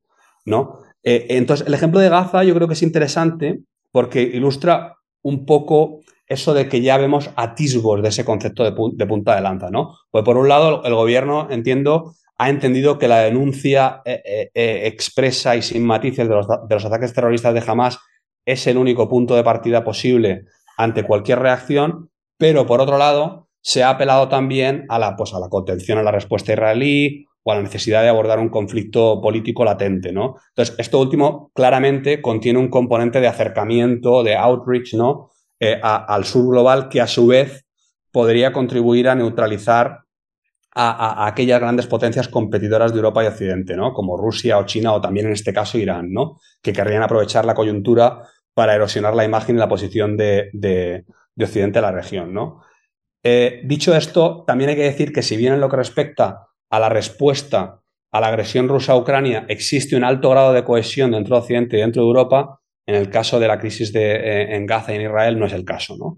¿No? 0.51 0.81
entonces, 1.03 1.67
el 1.67 1.73
ejemplo 1.73 1.99
de 1.99 2.11
Gaza 2.11 2.45
yo 2.45 2.55
creo 2.55 2.69
que 2.69 2.75
es 2.75 2.83
interesante 2.83 3.61
porque 3.91 4.21
ilustra 4.21 4.97
un 5.23 5.47
poco 5.47 6.01
eso 6.31 6.55
de 6.55 6.69
que 6.69 6.81
ya 6.81 6.97
vemos 6.97 7.31
atisbos 7.35 8.03
de 8.03 8.09
ese 8.09 8.25
concepto 8.25 8.63
de, 8.63 8.73
punta 9.07 9.35
de 9.35 9.41
lanza, 9.41 9.69
¿no? 9.71 9.97
Pues 10.11 10.25
por 10.25 10.37
un 10.37 10.49
lado, 10.49 10.85
el 10.85 10.95
gobierno, 10.95 11.49
entiendo, 11.51 12.15
ha 12.39 12.49
entendido 12.49 12.99
que 12.99 13.09
la 13.09 13.19
denuncia 13.19 14.01
eh, 14.05 14.23
eh, 14.25 14.51
eh, 14.55 14.87
expresa 14.87 15.57
y 15.57 15.63
sin 15.63 15.85
matices 15.85 16.29
de 16.29 16.35
los, 16.35 16.85
ataques 16.85 17.13
terroristas 17.13 17.53
de 17.53 17.65
Hamas 17.67 17.99
es 18.47 18.67
el 18.69 18.79
único 18.79 19.09
punto 19.09 19.35
de 19.35 19.43
partida 19.43 19.83
posible 19.83 20.45
ante 20.77 21.03
cualquier 21.03 21.41
reacción, 21.41 22.11
pero 22.39 22.65
por 22.65 22.81
otro 22.81 22.97
lado, 22.97 23.49
se 23.61 23.83
ha 23.83 23.91
apelado 23.91 24.29
también 24.29 24.87
a 24.89 25.01
la, 25.01 25.17
pues, 25.17 25.35
a 25.35 25.41
la 25.41 25.49
contención 25.49 25.99
a 25.99 26.03
la 26.05 26.13
respuesta 26.13 26.53
israelí 26.53 27.27
o 27.43 27.53
a 27.53 27.57
la 27.57 27.63
necesidad 27.63 28.03
de 28.03 28.09
abordar 28.09 28.39
un 28.39 28.49
conflicto 28.49 29.21
político 29.21 29.65
latente, 29.65 30.13
¿no? 30.13 30.37
Entonces, 30.51 30.75
esto 30.79 31.01
último 31.01 31.51
claramente 31.55 32.21
contiene 32.21 32.59
un 32.59 32.69
componente 32.69 33.21
de 33.21 33.29
acercamiento, 33.29 34.23
de 34.23 34.37
outreach, 34.37 34.95
¿no? 34.95 35.31
Eh, 35.59 35.79
al 35.83 36.25
sur 36.25 36.49
global 36.49 36.89
que 36.89 37.01
a 37.01 37.07
su 37.07 37.27
vez 37.27 37.67
podría 38.13 38.53
contribuir 38.53 39.09
a 39.09 39.15
neutralizar 39.15 40.01
a, 40.73 41.27
aquellas 41.27 41.61
grandes 41.61 41.87
potencias 41.87 42.29
competidoras 42.29 42.93
de 42.93 42.99
Europa 42.99 43.25
y 43.25 43.27
Occidente, 43.27 43.77
¿no? 43.77 43.93
Como 43.93 44.17
Rusia 44.17 44.59
o 44.59 44.65
China 44.65 44.93
o 44.93 45.01
también 45.01 45.27
en 45.27 45.33
este 45.33 45.53
caso 45.53 45.79
Irán, 45.79 46.13
¿no? 46.13 46.39
Que 46.63 46.73
querrían 46.73 47.03
aprovechar 47.03 47.45
la 47.45 47.55
coyuntura 47.55 48.23
para 48.55 48.75
erosionar 48.75 49.15
la 49.15 49.25
imagen 49.25 49.57
y 49.57 49.59
la 49.59 49.69
posición 49.69 50.17
de, 50.17 51.05
Occidente 51.39 51.79
en 51.79 51.83
la 51.83 51.93
región, 51.93 52.35
¿no? 52.35 52.63
Eh, 53.23 53.63
dicho 53.65 53.95
esto, 53.95 54.45
también 54.47 54.71
hay 54.71 54.77
que 54.77 54.83
decir 54.83 55.13
que 55.13 55.23
si 55.23 55.37
bien 55.37 55.55
en 55.55 55.61
lo 55.61 55.69
que 55.69 55.77
respecta 55.77 56.50
a 56.71 56.81
la 56.81 56.89
respuesta 56.89 57.81
a 58.13 58.21
la 58.21 58.29
agresión 58.29 58.69
rusa 58.69 58.93
a 58.93 58.97
Ucrania 58.97 59.45
existe 59.49 59.97
un 59.97 60.05
alto 60.05 60.31
grado 60.31 60.53
de 60.53 60.65
cohesión 60.65 61.13
dentro 61.13 61.37
de 61.37 61.43
Occidente 61.43 61.77
y 61.77 61.81
dentro 61.81 62.03
de 62.03 62.09
Europa, 62.09 62.61
en 62.87 62.97
el 62.97 63.09
caso 63.09 63.39
de 63.39 63.47
la 63.47 63.59
crisis 63.59 63.93
de, 63.93 64.17
eh, 64.17 64.57
en 64.57 64.67
Gaza 64.67 64.93
y 64.93 64.97
en 64.97 65.03
Israel 65.03 65.39
no 65.39 65.47
es 65.47 65.53
el 65.53 65.65
caso. 65.65 65.97
¿no? 65.97 66.17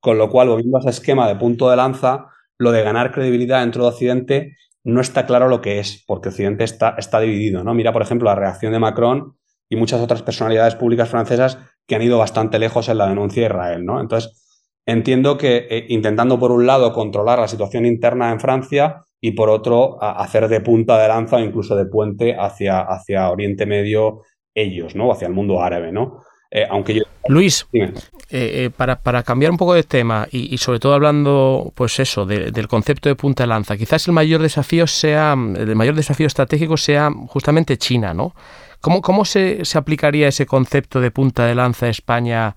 Con 0.00 0.18
lo 0.18 0.28
cual, 0.28 0.48
volviendo 0.48 0.76
a 0.76 0.80
ese 0.80 0.90
esquema 0.90 1.26
de 1.28 1.36
punto 1.36 1.70
de 1.70 1.76
lanza, 1.76 2.26
lo 2.58 2.72
de 2.72 2.82
ganar 2.82 3.10
credibilidad 3.10 3.60
dentro 3.60 3.84
de 3.84 3.88
Occidente 3.88 4.56
no 4.84 5.00
está 5.00 5.26
claro 5.26 5.48
lo 5.48 5.60
que 5.60 5.78
es, 5.78 6.04
porque 6.06 6.28
Occidente 6.28 6.64
está, 6.64 6.94
está 6.98 7.20
dividido. 7.20 7.64
¿no? 7.64 7.74
Mira, 7.74 7.92
por 7.92 8.02
ejemplo, 8.02 8.28
la 8.28 8.34
reacción 8.34 8.72
de 8.72 8.78
Macron 8.78 9.36
y 9.68 9.76
muchas 9.76 10.00
otras 10.00 10.22
personalidades 10.22 10.74
públicas 10.74 11.08
francesas 11.08 11.58
que 11.86 11.94
han 11.94 12.02
ido 12.02 12.18
bastante 12.18 12.58
lejos 12.58 12.88
en 12.88 12.98
la 12.98 13.08
denuncia 13.08 13.42
de 13.42 13.48
Israel. 13.48 13.84
¿no? 13.84 14.00
Entonces, 14.00 14.72
entiendo 14.86 15.38
que 15.38 15.68
eh, 15.70 15.86
intentando, 15.88 16.38
por 16.38 16.50
un 16.50 16.66
lado, 16.66 16.92
controlar 16.92 17.38
la 17.38 17.48
situación 17.48 17.86
interna 17.86 18.30
en 18.30 18.40
Francia, 18.40 19.06
y 19.20 19.32
por 19.32 19.50
otro 19.50 20.02
hacer 20.02 20.48
de 20.48 20.60
punta 20.60 21.00
de 21.00 21.08
lanza 21.08 21.36
o 21.36 21.40
incluso 21.40 21.76
de 21.76 21.86
puente 21.86 22.34
hacia, 22.38 22.80
hacia 22.80 23.30
Oriente 23.30 23.66
Medio 23.66 24.22
ellos, 24.54 24.94
¿no? 24.94 25.12
Hacia 25.12 25.28
el 25.28 25.34
mundo 25.34 25.62
árabe, 25.62 25.92
¿no? 25.92 26.22
Eh, 26.50 26.66
aunque 26.68 26.94
yo... 26.94 27.02
Luis, 27.28 27.66
eh, 27.72 27.92
eh, 28.30 28.70
para, 28.76 29.22
cambiar 29.22 29.52
un 29.52 29.56
poco 29.56 29.74
de 29.74 29.84
tema 29.84 30.26
y, 30.32 30.56
sobre 30.58 30.80
todo 30.80 30.94
hablando, 30.94 31.70
pues 31.76 32.00
eso, 32.00 32.26
del 32.26 32.66
concepto 32.66 33.08
de 33.08 33.14
punta 33.14 33.44
de 33.44 33.48
lanza, 33.48 33.76
quizás 33.76 34.08
el 34.08 34.14
mayor 34.14 34.42
desafío 34.42 34.86
sea, 34.86 35.32
el 35.34 35.76
mayor 35.76 35.94
desafío 35.94 36.26
estratégico 36.26 36.76
sea 36.76 37.10
justamente 37.28 37.76
China, 37.76 38.14
¿no? 38.14 38.34
¿Cómo, 38.80 39.02
cómo 39.02 39.24
se, 39.26 39.64
se 39.64 39.78
aplicaría 39.78 40.26
ese 40.26 40.46
concepto 40.46 41.00
de 41.00 41.10
punta 41.10 41.44
de 41.44 41.54
lanza 41.54 41.86
a 41.86 41.90
España 41.90 42.56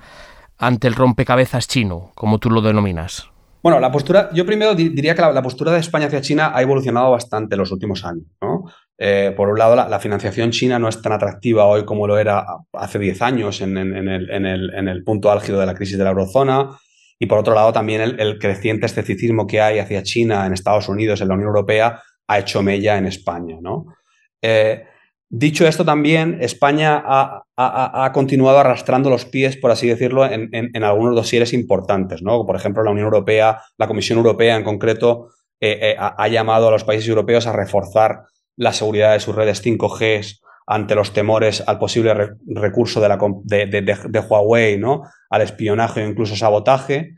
ante 0.57 0.87
el 0.87 0.95
rompecabezas 0.95 1.67
chino, 1.67 2.11
como 2.15 2.39
tú 2.39 2.49
lo 2.49 2.61
denominas? 2.61 3.32
Bueno, 3.63 3.79
la 3.79 3.93
postura, 3.93 4.29
yo 4.33 4.45
primero 4.45 4.75
diría 4.75 5.15
que 5.15 5.21
la, 5.21 5.41
postura 5.41 5.71
de 5.71 5.79
España 5.79 6.07
hacia 6.07 6.19
China 6.19 6.51
ha 6.53 6.61
evolucionado 6.61 7.11
bastante 7.11 7.55
en 7.55 7.59
los 7.59 7.71
últimos 7.71 8.03
años. 8.03 8.25
Eh, 8.97 9.33
por 9.37 9.47
un 9.47 9.57
lado, 9.57 9.73
la, 9.73 9.99
financiación 10.01 10.51
china 10.51 10.79
no 10.79 10.89
es 10.89 11.01
tan 11.01 11.13
atractiva 11.13 11.65
hoy 11.65 11.85
como 11.85 12.05
lo 12.05 12.17
era 12.17 12.45
hace 12.73 12.99
10 12.99 13.21
años 13.21 13.61
en, 13.61 13.77
el, 13.77 15.03
punto 15.05 15.31
álgido 15.31 15.61
de 15.61 15.65
la 15.65 15.75
crisis 15.75 15.97
de 15.97 16.03
la 16.03 16.09
eurozona. 16.09 16.77
Y 17.17 17.25
por 17.25 17.37
otro 17.37 17.55
lado, 17.55 17.71
también 17.71 18.01
el, 18.01 18.37
creciente 18.37 18.85
escepticismo 18.85 19.47
que 19.47 19.61
hay 19.61 19.79
hacia 19.79 20.03
China 20.03 20.45
en 20.45 20.51
Estados 20.51 20.89
Unidos, 20.89 21.21
en 21.21 21.29
la 21.29 21.35
Unión 21.35 21.47
Europea, 21.47 22.01
ha 22.27 22.39
hecho 22.39 22.61
mella 22.63 22.97
en 22.97 23.05
España. 23.05 23.55
¿no? 23.61 23.85
Eh, 24.41 24.83
Dicho 25.35 25.67
esto 25.67 25.83
también, 25.83 26.37
España 26.41 27.03
ha, 27.03 28.11
continuado 28.13 28.59
arrastrando 28.59 29.09
los 29.09 29.25
pies, 29.25 29.57
por 29.57 29.71
así 29.71 29.87
decirlo, 29.87 30.23
en, 30.31 30.83
algunos 30.83 31.15
dosieres 31.15 31.53
importantes, 31.53 32.21
¿no? 32.21 32.45
Por 32.45 32.55
ejemplo, 32.55 32.83
la 32.83 32.91
Unión 32.91 33.05
Europea, 33.05 33.59
la 33.79 33.87
Comisión 33.87 34.19
Europea 34.19 34.55
en 34.55 34.63
concreto, 34.63 35.29
eh, 35.59 35.79
eh, 35.81 35.95
ha, 35.97 36.27
llamado 36.27 36.67
a 36.67 36.71
los 36.71 36.83
países 36.83 37.09
europeos 37.09 37.47
a 37.47 37.51
reforzar 37.51 38.25
la 38.57 38.73
seguridad 38.73 39.13
de 39.13 39.19
sus 39.21 39.33
redes 39.33 39.65
5G 39.65 40.39
ante 40.67 40.93
los 40.93 41.13
temores 41.13 41.63
al 41.65 41.79
posible 41.79 42.13
recurso 42.45 43.01
de, 43.01 43.09
la, 43.09 43.17
de, 43.17 44.19
Huawei, 44.19 44.77
¿no? 44.77 45.01
Al 45.31 45.41
espionaje 45.41 46.03
o 46.03 46.07
incluso 46.07 46.35
sabotaje. 46.35 47.15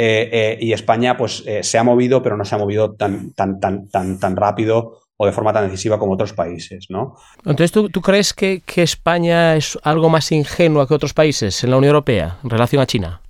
Eh, 0.00 0.56
y 0.60 0.72
España, 0.72 1.16
pues, 1.16 1.44
se 1.62 1.78
ha 1.78 1.82
movido, 1.82 2.22
pero 2.22 2.36
no 2.36 2.44
se 2.44 2.54
ha 2.54 2.58
movido 2.58 2.94
tan, 2.94 3.32
tan, 3.32 3.58
tan, 3.58 3.88
tan, 3.88 4.20
tan 4.20 4.36
rápido 4.36 5.00
o 5.18 5.26
de 5.26 5.32
forma 5.32 5.52
tan 5.52 5.64
decisiva 5.64 5.98
como 5.98 6.12
otros 6.12 6.32
países, 6.32 6.86
¿no? 6.88 7.16
Entonces, 7.38 7.72
¿tú, 7.72 8.00
crees 8.00 8.32
que, 8.32 8.62
España 8.76 9.56
es 9.56 9.76
algo 9.82 10.08
más 10.08 10.30
ingenua 10.30 10.86
que 10.86 10.94
otros 10.94 11.12
países 11.12 11.62
en 11.64 11.70
la 11.70 11.76
Unión 11.76 11.90
Europea 11.90 12.38
en 12.42 12.50
relación 12.50 12.80
a 12.80 12.86
China? 12.86 13.20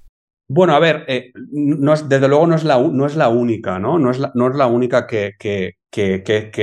Bueno, 0.50 0.74
a 0.74 0.78
ver, 0.78 1.04
eh, 1.09 1.33
desde 1.35 2.28
luego 2.28 2.46
no 2.46 2.54
es, 2.54 2.64
la, 2.64 2.78
no 2.78 3.07
es 3.07 3.16
la 3.16 3.28
única, 3.31 3.78
¿no? 3.78 3.98
No 3.98 4.11
es 4.11 4.18
la, 4.18 4.31
no 4.35 4.48
es 4.48 4.54
la 4.54 4.66
única 4.66 5.07
que, 5.07 5.35
que, 5.38 5.76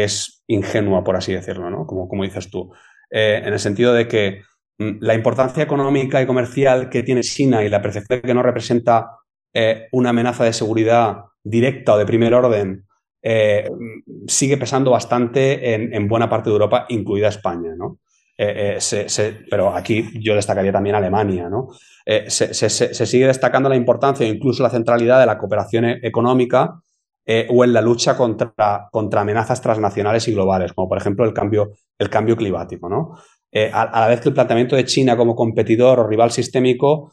es 0.04 0.44
ingenua, 0.48 1.04
por 1.04 1.16
así 1.16 1.34
decirlo, 1.34 1.72
¿no? 1.72 1.88
Como, 1.88 2.08
como 2.08 2.24
dices 2.24 2.52
tú. 2.52 2.72
Eh, 3.10 3.42
en 3.44 3.54
el 3.54 3.60
sentido 3.60 3.94
de 3.94 4.08
que 4.08 4.42
mm, 4.78 4.98
la 5.00 5.16
importancia 5.16 5.64
económica 5.64 6.22
y 6.22 6.28
comercial 6.28 6.90
que 6.90 7.02
tiene 7.02 7.22
China 7.22 7.64
y 7.64 7.70
la 7.70 7.82
percepción 7.82 8.22
que 8.22 8.34
no 8.34 8.44
representa 8.44 9.08
eh, 9.56 9.88
una 9.94 10.12
amenaza 10.12 10.44
de 10.44 10.54
seguridad 10.54 11.24
directa 11.44 11.94
o 11.94 11.98
de 11.98 12.06
primer 12.06 12.34
orden 12.34 12.86
eh, 13.28 13.68
sigue 14.28 14.56
pesando 14.56 14.92
bastante 14.92 15.74
en, 15.74 16.08
buena 16.08 16.30
parte 16.30 16.52
de 16.52 16.54
Europa, 16.54 16.86
incluida 16.90 17.30
España, 17.30 17.72
¿no? 17.76 17.98
Eh, 18.38 18.78
eh, 18.92 19.40
pero 19.50 19.76
aquí 19.76 20.12
yo 20.22 20.36
destacaría 20.36 20.72
también 20.72 20.96
Alemania, 20.96 21.50
¿no? 21.50 21.70
Se, 22.28 22.54
sigue 22.54 23.26
destacando 23.26 23.68
la 23.68 23.76
importancia 23.76 24.28
e 24.28 24.30
incluso 24.30 24.62
la 24.62 24.70
centralidad 24.70 25.20
de 25.20 25.26
la 25.26 25.40
cooperación 25.40 25.86
e-, 25.86 26.00
económica 26.04 26.80
o 27.50 27.64
en 27.64 27.74
la 27.74 27.82
lucha 27.82 28.16
contra, 28.16 28.88
contra, 28.92 29.22
amenazas 29.22 29.60
transnacionales 29.60 30.28
y 30.28 30.34
globales, 30.34 30.74
como 30.74 30.88
por 30.88 31.00
ejemplo 31.00 31.26
el 31.26 31.34
cambio, 31.34 31.72
el 31.98 32.12
cambio 32.12 32.38
climático, 32.38 32.88
¿no? 32.88 33.18
A, 33.74 34.02
la 34.02 34.08
vez 34.08 34.22
que 34.22 34.30
el 34.30 34.36
planteamiento 34.36 34.76
de 34.76 34.86
China 34.86 35.18
como 35.18 35.34
competidor 35.34 36.00
o 36.00 36.08
rival 36.08 36.30
sistémico 36.30 37.12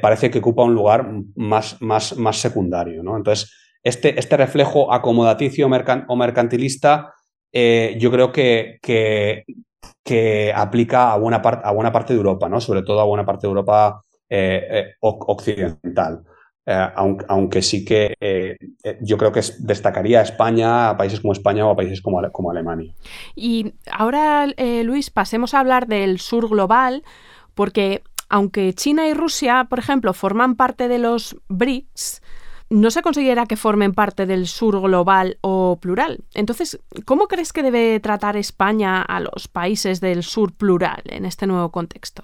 parece 0.00 0.30
que 0.30 0.40
ocupa 0.40 0.64
un 0.64 0.74
lugar 0.74 1.08
más, 1.36 1.80
más, 1.80 2.16
más 2.16 2.36
secundario, 2.38 3.02
¿no? 3.02 3.16
Entonces, 3.16 3.52
este, 3.82 4.18
este 4.18 4.36
reflejo 4.36 4.92
acomodaticio 4.92 5.66
o 5.66 6.16
mercantilista, 6.16 7.14
eh, 7.52 7.96
yo 7.98 8.10
creo 8.10 8.30
que, 8.32 8.78
que, 8.82 9.44
aplica 10.54 11.12
a 11.12 11.18
buena, 11.18 11.36
a 11.36 11.72
buena 11.72 11.92
parte 11.92 12.12
de 12.12 12.18
Europa, 12.18 12.48
¿no? 12.48 12.60
sobre 12.60 12.82
todo 12.82 13.00
a 13.00 13.04
buena 13.04 13.24
parte 13.24 13.46
de 13.46 13.50
Europa 13.50 14.02
eh, 14.28 14.66
eh, 14.70 14.94
occidental. 15.00 16.24
Aunque, 16.66 17.62
sí 17.62 17.84
que 17.84 18.14
yo 19.00 19.18
creo 19.18 19.32
que 19.32 19.40
destacaría 19.58 20.20
a 20.20 20.22
España, 20.22 20.90
a 20.90 20.96
países 20.96 21.20
como 21.20 21.32
España 21.32 21.66
o 21.66 21.70
a 21.70 21.76
países 21.76 22.00
como, 22.00 22.20
como 22.30 22.50
Alemania. 22.50 22.94
Y 23.34 23.74
ahora, 23.90 24.46
Luis, 24.84 25.10
pasemos 25.10 25.54
a 25.54 25.60
hablar 25.60 25.88
del 25.88 26.20
sur 26.20 26.48
global, 26.48 27.02
porque 27.54 28.02
aunque 28.30 28.72
China 28.72 29.06
y 29.08 29.14
Rusia, 29.14 29.66
por 29.68 29.78
ejemplo, 29.78 30.14
forman 30.14 30.56
parte 30.56 30.88
de 30.88 30.98
los 30.98 31.36
BRICS, 31.48 32.22
no 32.70 32.92
se 32.92 33.02
considera 33.02 33.46
que 33.46 33.56
formen 33.56 33.92
parte 33.92 34.26
del 34.26 34.46
sur 34.46 34.80
global 34.80 35.38
o 35.40 35.78
plural. 35.80 36.20
Entonces, 36.34 36.80
¿cómo 37.04 37.26
crees 37.26 37.52
que 37.52 37.64
debe 37.64 37.98
tratar 37.98 38.36
España 38.36 39.02
a 39.02 39.18
los 39.18 39.48
países 39.48 40.00
del 40.00 40.22
sur 40.22 40.52
plural 40.52 41.02
en 41.06 41.24
este 41.24 41.48
nuevo 41.48 41.70
contexto? 41.72 42.22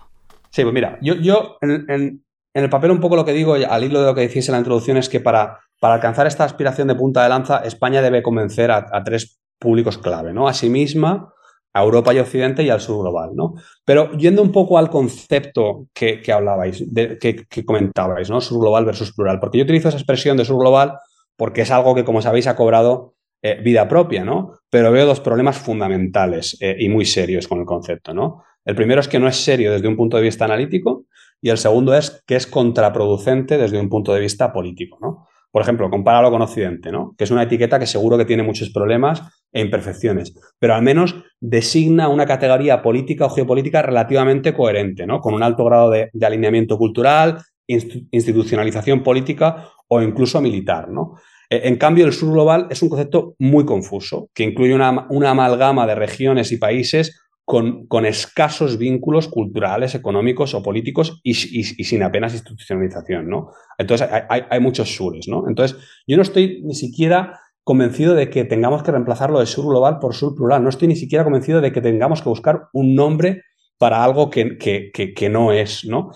Sí, 0.50 0.62
pues 0.62 0.72
mira, 0.72 0.98
yo, 1.02 1.14
yo 1.16 1.58
en, 1.60 2.22
el 2.54 2.70
papel 2.70 2.92
un 2.92 3.00
poco 3.00 3.16
lo 3.16 3.24
que 3.24 3.32
digo, 3.32 3.54
al 3.54 3.84
hilo 3.84 4.00
de 4.00 4.06
lo 4.06 4.14
que 4.14 4.22
decís 4.22 4.48
en 4.48 4.52
la 4.52 4.58
introducción, 4.58 4.96
es 4.96 5.08
que 5.08 5.18
para, 5.18 5.58
para 5.80 5.94
alcanzar 5.94 6.28
esta 6.28 6.44
aspiración 6.44 6.86
de 6.86 6.94
punta 6.94 7.24
de 7.24 7.28
lanza, 7.28 7.58
España 7.58 8.00
debe 8.00 8.22
convencer 8.22 8.70
a, 8.70 8.86
a 8.90 9.02
tres 9.02 9.40
públicos 9.58 9.98
clave, 9.98 10.32
¿no? 10.32 10.46
A 10.46 10.54
sí 10.54 10.70
misma, 10.70 11.34
a 11.76 11.82
Europa 11.82 12.14
y 12.14 12.18
Occidente 12.18 12.62
y 12.62 12.70
al 12.70 12.80
sur 12.80 13.02
global, 13.02 13.32
¿no? 13.34 13.54
Pero 13.84 14.10
yendo 14.12 14.40
un 14.40 14.50
poco 14.50 14.78
al 14.78 14.88
concepto 14.88 15.88
que, 15.92 16.22
hablabais, 16.32 16.82
que, 17.20 17.64
comentabais, 17.66 18.30
¿no? 18.30 18.40
Sur 18.40 18.60
global 18.60 18.86
versus 18.86 19.12
plural, 19.12 19.38
porque 19.40 19.58
yo 19.58 19.64
utilizo 19.64 19.90
esa 19.90 19.98
expresión 19.98 20.38
de 20.38 20.46
sur 20.46 20.58
global 20.58 20.94
porque 21.36 21.60
es 21.60 21.70
algo 21.70 21.94
que, 21.94 22.02
como 22.02 22.22
sabéis, 22.22 22.46
ha 22.46 22.56
cobrado 22.56 23.14
eh, 23.42 23.60
vida 23.62 23.86
propia, 23.88 24.24
¿no? 24.24 24.54
Pero 24.70 24.90
veo 24.90 25.04
dos 25.04 25.20
problemas 25.20 25.58
fundamentales 25.58 26.56
eh, 26.62 26.76
y 26.78 26.88
muy 26.88 27.04
serios 27.04 27.46
con 27.46 27.60
el 27.60 27.66
concepto, 27.66 28.14
¿no? 28.14 28.42
El 28.64 28.74
primero 28.74 29.02
es 29.02 29.08
que 29.08 29.18
no 29.18 29.28
es 29.28 29.36
serio 29.36 29.70
desde 29.70 29.86
un 29.86 29.96
punto 29.96 30.16
de 30.16 30.22
vista 30.22 30.46
analítico 30.46 31.04
y 31.42 31.50
el 31.50 31.58
segundo 31.58 31.94
es 31.94 32.24
que 32.26 32.36
es 32.36 32.46
contraproducente 32.46 33.58
desde 33.58 33.78
un 33.78 33.90
punto 33.90 34.14
de 34.14 34.20
vista 34.20 34.50
político, 34.50 34.96
¿no? 35.02 35.25
Por 35.56 35.62
ejemplo, 35.62 35.88
compáralo 35.88 36.30
con 36.30 36.42
Occidente, 36.42 36.92
¿no? 36.92 37.14
Que 37.16 37.24
es 37.24 37.30
una 37.30 37.44
etiqueta 37.44 37.78
que 37.78 37.86
seguro 37.86 38.18
que 38.18 38.26
tiene 38.26 38.42
muchos 38.42 38.68
problemas 38.68 39.22
e 39.50 39.62
imperfecciones, 39.62 40.34
pero 40.58 40.74
al 40.74 40.82
menos 40.82 41.16
designa 41.40 42.10
una 42.10 42.26
categoría 42.26 42.82
política 42.82 43.24
o 43.24 43.30
geopolítica 43.30 43.80
relativamente 43.80 44.52
coherente, 44.52 45.06
¿no? 45.06 45.20
Con 45.20 45.32
un 45.32 45.42
alto 45.42 45.64
grado 45.64 45.90
de, 45.90 46.10
alineamiento 46.20 46.76
cultural, 46.76 47.38
institucionalización 47.66 49.02
política 49.02 49.70
o 49.88 50.02
incluso 50.02 50.42
militar, 50.42 50.90
¿no? 50.90 51.14
E, 51.48 51.66
en 51.66 51.76
cambio, 51.76 52.04
el 52.04 52.12
sur 52.12 52.34
global 52.34 52.66
es 52.68 52.82
un 52.82 52.90
concepto 52.90 53.34
muy 53.38 53.64
confuso, 53.64 54.28
que 54.34 54.42
incluye 54.42 54.74
una, 54.74 55.06
una 55.08 55.30
amalgama 55.30 55.86
de 55.86 55.94
regiones 55.94 56.52
y 56.52 56.58
países 56.58 57.18
con, 57.46 58.06
escasos 58.06 58.76
vínculos 58.76 59.28
culturales, 59.28 59.94
económicos 59.94 60.52
o 60.54 60.64
políticos 60.64 61.20
y, 61.22 61.34
sin 61.34 62.02
apenas 62.02 62.34
institucionalización, 62.34 63.28
¿no? 63.28 63.52
Entonces 63.78 64.08
hay, 64.10 64.60
muchos 64.60 64.96
sures, 64.96 65.28
¿no? 65.28 65.48
Entonces 65.48 65.78
yo 66.08 66.16
no 66.16 66.22
estoy 66.22 66.60
ni 66.64 66.74
siquiera 66.74 67.38
convencido 67.62 68.14
de 68.14 68.30
que 68.30 68.44
tengamos 68.44 68.82
que 68.82 68.90
reemplazar 68.90 69.30
lo 69.30 69.38
de 69.38 69.46
sur 69.46 69.64
global 69.64 70.00
por 70.00 70.14
sur 70.14 70.34
plural. 70.34 70.64
No 70.64 70.68
estoy 70.68 70.88
ni 70.88 70.96
siquiera 70.96 71.22
convencido 71.22 71.60
de 71.60 71.70
que 71.70 71.80
tengamos 71.80 72.20
que 72.20 72.28
buscar 72.28 72.62
un 72.72 72.96
nombre 72.96 73.42
para 73.78 74.02
algo 74.02 74.28
que, 74.28 75.28
no 75.30 75.52
es, 75.52 75.84
¿no? 75.84 76.10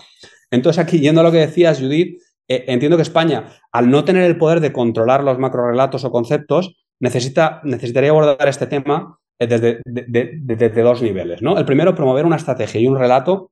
Entonces 0.51 0.83
aquí, 0.83 0.99
yendo 0.99 1.21
a 1.21 1.23
lo 1.23 1.31
que 1.31 1.37
decías, 1.37 1.79
Judith, 1.79 2.21
eh, 2.49 2.65
entiendo 2.67 2.97
que 2.97 3.03
España, 3.03 3.53
al 3.71 3.89
no 3.89 4.03
tener 4.03 4.23
el 4.23 4.37
poder 4.37 4.59
de 4.59 4.73
controlar 4.73 5.23
los 5.23 5.39
macrorelatos 5.39 6.03
o 6.03 6.11
conceptos, 6.11 6.75
necesita, 6.99 7.61
necesitaría 7.63 8.09
abordar 8.09 8.49
este 8.49 8.67
tema 8.67 9.20
eh, 9.41 9.81
desde, 9.85 10.81
dos 10.83 11.01
niveles. 11.01 11.41
¿no? 11.41 11.57
El 11.57 11.65
primero, 11.65 11.95
promover 11.95 12.25
una 12.25 12.35
estrategia 12.35 12.79
y 12.79 12.87
un 12.87 12.97
relato 12.97 13.51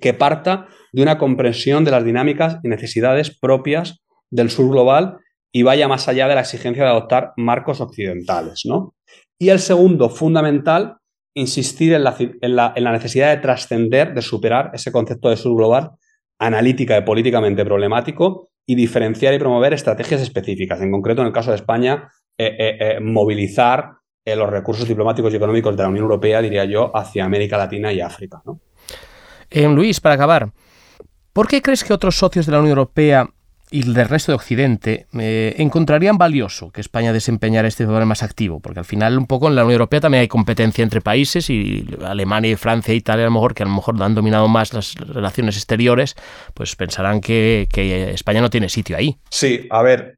que 0.00 0.12
parta 0.12 0.66
de 0.92 1.02
una 1.02 1.18
comprensión 1.18 1.84
de 1.84 1.90
las 1.90 2.04
dinámicas 2.04 2.58
y 2.62 2.68
necesidades 2.68 3.36
propias 3.38 4.02
del 4.30 4.50
sur 4.50 4.70
global 4.70 5.18
y 5.52 5.62
vaya 5.62 5.88
más 5.88 6.08
allá 6.08 6.28
de 6.28 6.34
la 6.34 6.42
exigencia 6.42 6.84
de 6.84 6.90
adoptar 6.90 7.32
marcos 7.36 7.80
occidentales. 7.80 8.62
¿no? 8.66 8.94
Y 9.38 9.48
el 9.48 9.60
segundo, 9.60 10.10
fundamental, 10.10 10.98
insistir 11.34 11.94
en 11.94 12.04
la, 12.04 12.16
en 12.18 12.84
la 12.84 12.92
necesidad 12.92 13.34
de 13.34 13.40
trascender, 13.40 14.14
de 14.14 14.22
superar 14.22 14.72
ese 14.74 14.92
concepto 14.92 15.30
de 15.30 15.36
sur 15.36 15.56
global 15.56 15.92
analítica 16.38 16.98
y 16.98 17.02
políticamente 17.02 17.64
problemático 17.64 18.50
y 18.66 18.74
diferenciar 18.74 19.32
y 19.34 19.38
promover 19.38 19.72
estrategias 19.72 20.20
específicas. 20.20 20.80
En 20.82 20.90
concreto, 20.90 21.22
en 21.22 21.28
el 21.28 21.32
caso 21.32 21.50
de 21.50 21.56
España, 21.56 22.10
eh, 22.38 22.56
eh, 22.58 23.00
movilizar 23.00 23.92
los 24.24 24.48
recursos 24.48 24.88
diplomáticos 24.88 25.32
y 25.32 25.36
económicos 25.36 25.76
de 25.76 25.82
la 25.82 25.88
Unión 25.90 26.04
Europea, 26.04 26.40
diría 26.40 26.64
yo, 26.64 26.90
hacia 26.96 27.24
América 27.24 27.58
Latina 27.58 27.92
y 27.92 28.00
África. 28.00 28.40
¿no? 28.46 28.58
Eh, 29.50 29.68
Luis, 29.68 30.00
para 30.00 30.14
acabar, 30.14 30.50
¿por 31.32 31.46
qué 31.46 31.60
crees 31.60 31.84
que 31.84 31.92
otros 31.92 32.16
socios 32.16 32.46
de 32.46 32.52
la 32.52 32.60
Unión 32.60 32.70
Europea 32.70 33.28
y 33.70 33.82
del 33.92 34.08
resto 34.08 34.32
de 34.32 34.36
Occidente 34.36 35.06
eh, 35.18 35.54
encontrarían 35.58 36.18
valioso 36.18 36.70
que 36.70 36.80
España 36.80 37.12
desempeñara 37.12 37.66
este 37.66 37.86
papel 37.86 38.06
más 38.06 38.22
activo, 38.22 38.60
porque 38.60 38.78
al 38.78 38.84
final 38.84 39.18
un 39.18 39.26
poco 39.26 39.48
en 39.48 39.56
la 39.56 39.62
Unión 39.62 39.74
Europea 39.74 40.00
también 40.00 40.20
hay 40.22 40.28
competencia 40.28 40.82
entre 40.82 41.00
países 41.00 41.50
y 41.50 41.84
Alemania 42.04 42.52
y 42.52 42.56
Francia 42.56 42.92
e 42.92 42.96
Italia 42.96 43.24
a 43.24 43.26
lo 43.26 43.32
mejor 43.32 43.54
que 43.54 43.62
a 43.62 43.66
lo 43.66 43.72
mejor 43.72 44.00
han 44.02 44.14
dominado 44.14 44.48
más 44.48 44.72
las 44.74 44.94
relaciones 44.94 45.56
exteriores, 45.56 46.14
pues 46.54 46.76
pensarán 46.76 47.20
que, 47.20 47.66
España 48.14 48.40
no 48.40 48.50
tiene 48.50 48.68
sitio 48.68 48.96
ahí. 48.96 49.18
Sí, 49.30 49.66
a 49.70 49.82
ver, 49.82 50.14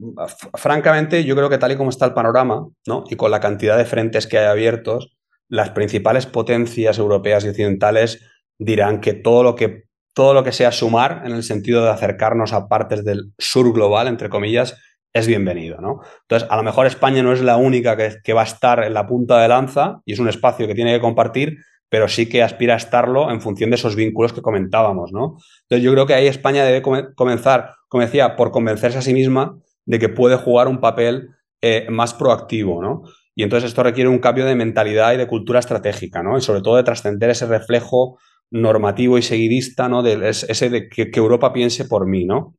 francamente 0.55 1.25
yo 1.25 1.35
creo 1.35 1.49
que 1.49 1.59
tal 1.59 1.73
y 1.73 1.77
como 1.77 1.91
está 1.91 2.07
el 2.07 2.15
panorama, 2.15 2.67
¿no? 2.87 3.05
Y 3.09 3.17
con 3.17 3.31
la 3.31 3.41
cantidad 3.41 3.79
de 3.79 3.85
frentes 3.85 4.27
que 4.27 4.39
hay 4.39 4.47
abiertos, 4.47 5.17
las 5.49 5.71
principales 5.71 6.27
potencias 6.27 6.99
europeas 6.99 7.45
y 7.45 7.49
occidentales 7.49 8.21
dirán 8.59 9.01
que 9.01 9.15
todo 9.15 9.43
lo 9.43 9.55
que 9.55 9.86
todo 10.17 10.33
lo 10.33 10.43
que 10.43 10.53
sea 10.53 10.73
sumar 10.73 11.25
en 11.27 11.33
el 11.33 11.43
sentido 11.43 11.85
de 11.85 11.91
acercarnos 11.91 12.55
a 12.55 12.69
partes 12.69 13.05
del 13.05 13.35
sur 13.37 13.71
global, 13.75 14.09
entre 14.09 14.31
comillas, 14.31 14.75
es 15.13 15.27
bienvenido. 15.27 15.79
¿no? 15.79 16.01
Entonces, 16.23 16.49
a 16.51 16.57
lo 16.57 16.63
mejor 16.63 16.87
España 16.87 17.23
no 17.23 17.35
es 17.35 17.43
la 17.43 17.59
única 17.59 17.99
que, 17.99 18.33
va 18.33 18.41
a 18.41 18.47
estar 18.47 18.83
en 18.83 18.95
la 18.95 19.07
punta 19.07 19.39
de 19.43 19.49
lanza 19.49 20.01
y 20.07 20.15
es 20.15 20.19
un 20.19 20.31
espacio 20.31 20.67
que 20.67 20.75
tiene 20.75 20.95
que 20.95 21.03
compartir, 21.03 21.59
pero 21.91 22.09
sí 22.09 22.31
que 22.31 22.43
aspira 22.43 22.73
a 22.73 22.79
estarlo 22.79 23.31
en 23.31 23.43
función 23.43 23.69
de 23.69 23.77
esos 23.77 23.95
vínculos 23.95 24.33
que 24.33 24.41
comentábamos. 24.41 25.13
¿no? 25.13 25.37
Entonces, 25.65 25.85
yo 25.85 25.93
creo 25.93 26.07
que 26.07 26.15
ahí 26.15 26.29
España 26.29 26.65
debe 26.65 26.81
comenzar, 27.15 27.75
como 27.87 28.03
decía, 28.03 28.37
por 28.37 28.53
convencerse 28.53 28.97
a 28.97 29.03
sí 29.03 29.13
misma 29.13 29.59
de 29.85 29.99
que 29.99 30.09
puede 30.09 30.37
jugar 30.37 30.67
un 30.67 30.81
papel 30.81 31.29
eh, 31.61 31.89
más 31.91 32.15
proactivo. 32.15 32.81
¿no? 32.81 33.03
Y 33.35 33.43
entonces 33.43 33.69
esto 33.69 33.83
requiere 33.83 34.09
un 34.09 34.19
cambio 34.19 34.47
de 34.47 34.57
mentalidad 34.57 35.13
y 35.13 35.19
de 35.19 35.27
cultura 35.27 35.59
estratégica, 35.59 36.23
¿no? 36.23 36.39
Y 36.39 36.41
sobre 36.41 36.63
todo 36.63 36.77
de 36.77 36.85
trascender 36.85 37.29
ese 37.29 37.45
reflejo 37.45 38.19
normativo 38.51 39.19
y 39.19 39.23
seguidista, 39.23 39.89
¿no? 39.89 40.03
De 40.03 40.29
ese 40.29 40.71
de 40.71 40.89
que, 40.89 41.11
Europa 41.15 41.53
piense 41.53 41.85
por 41.85 42.07
mí, 42.07 42.25
¿no? 42.25 42.55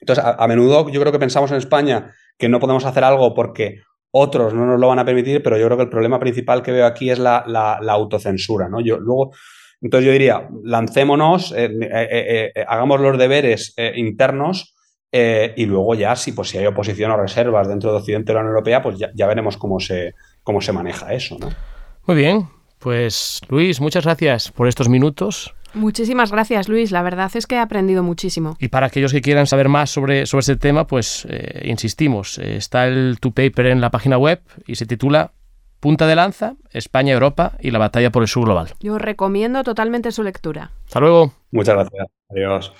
Entonces, 0.00 0.24
a, 0.24 0.46
menudo 0.46 0.88
yo 0.90 1.00
creo 1.00 1.12
que 1.12 1.18
pensamos 1.18 1.50
en 1.50 1.56
España 1.56 2.12
que 2.38 2.48
no 2.48 2.60
podemos 2.60 2.84
hacer 2.84 3.02
algo 3.02 3.34
porque 3.34 3.80
otros 4.10 4.54
no 4.54 4.66
nos 4.66 4.80
lo 4.80 4.88
van 4.88 4.98
a 4.98 5.04
permitir, 5.04 5.42
pero 5.42 5.58
yo 5.58 5.66
creo 5.66 5.76
que 5.76 5.84
el 5.84 5.90
problema 5.90 6.18
principal 6.18 6.62
que 6.62 6.72
veo 6.72 6.86
aquí 6.86 7.10
es 7.10 7.18
la, 7.18 7.38
autocensura, 7.88 8.68
¿no? 8.68 8.80
Yo, 8.80 8.98
luego, 8.98 9.32
entonces 9.80 10.06
yo 10.06 10.12
diría, 10.12 10.48
lancémonos, 10.64 11.52
eh, 11.52 11.70
eh, 11.82 12.52
eh, 12.54 12.64
hagamos 12.66 13.00
los 13.00 13.18
deberes 13.18 13.74
internos 13.94 14.74
y 15.12 15.64
luego 15.64 15.94
ya, 15.94 16.14
si, 16.14 16.32
pues, 16.32 16.50
si 16.50 16.58
hay 16.58 16.66
oposición 16.66 17.10
o 17.10 17.16
reservas 17.16 17.68
dentro 17.68 17.90
de 17.90 17.98
Occidente 17.98 18.32
de 18.32 18.34
la 18.34 18.40
Unión 18.40 18.54
Europea, 18.54 18.82
pues 18.82 18.96
ya, 18.98 19.26
veremos 19.26 19.56
cómo 19.56 19.80
se, 19.80 20.14
cómo 20.42 20.60
se 20.60 20.72
maneja 20.72 21.12
eso, 21.12 21.38
¿no? 21.38 21.48
Muy 22.06 22.16
bien, 22.16 22.48
pues 22.78 23.40
Luis, 23.48 23.80
muchas 23.80 24.04
gracias 24.04 24.52
por 24.52 24.68
estos 24.68 24.88
minutos. 24.88 25.54
Muchísimas 25.74 26.32
gracias, 26.32 26.68
Luis. 26.68 26.90
La 26.90 27.02
verdad 27.02 27.30
es 27.34 27.46
que 27.46 27.56
he 27.56 27.58
aprendido 27.58 28.02
muchísimo. 28.02 28.56
Y 28.58 28.68
para 28.68 28.86
aquellos 28.86 29.12
que 29.12 29.20
quieran 29.20 29.46
saber 29.46 29.68
más 29.68 29.90
sobre, 29.90 30.24
sobre 30.24 30.40
este 30.40 30.56
tema, 30.56 30.86
pues 30.86 31.26
eh, 31.28 31.64
insistimos, 31.66 32.38
eh, 32.38 32.56
está 32.56 32.86
el 32.86 33.18
tu 33.20 33.32
paper 33.32 33.66
en 33.66 33.80
la 33.80 33.90
página 33.90 34.16
web 34.16 34.40
y 34.66 34.76
se 34.76 34.86
titula 34.86 35.32
Punta 35.80 36.06
de 36.06 36.16
lanza, 36.16 36.54
España, 36.70 37.12
Europa 37.12 37.52
y 37.60 37.70
la 37.70 37.78
batalla 37.78 38.10
por 38.10 38.22
el 38.22 38.28
sur 38.28 38.44
global. 38.44 38.72
Yo 38.80 38.98
recomiendo 38.98 39.62
totalmente 39.62 40.10
su 40.12 40.22
lectura. 40.22 40.72
Hasta 40.86 41.00
luego. 41.00 41.34
Muchas 41.50 41.74
gracias. 41.74 42.06
Adiós. 42.30 42.72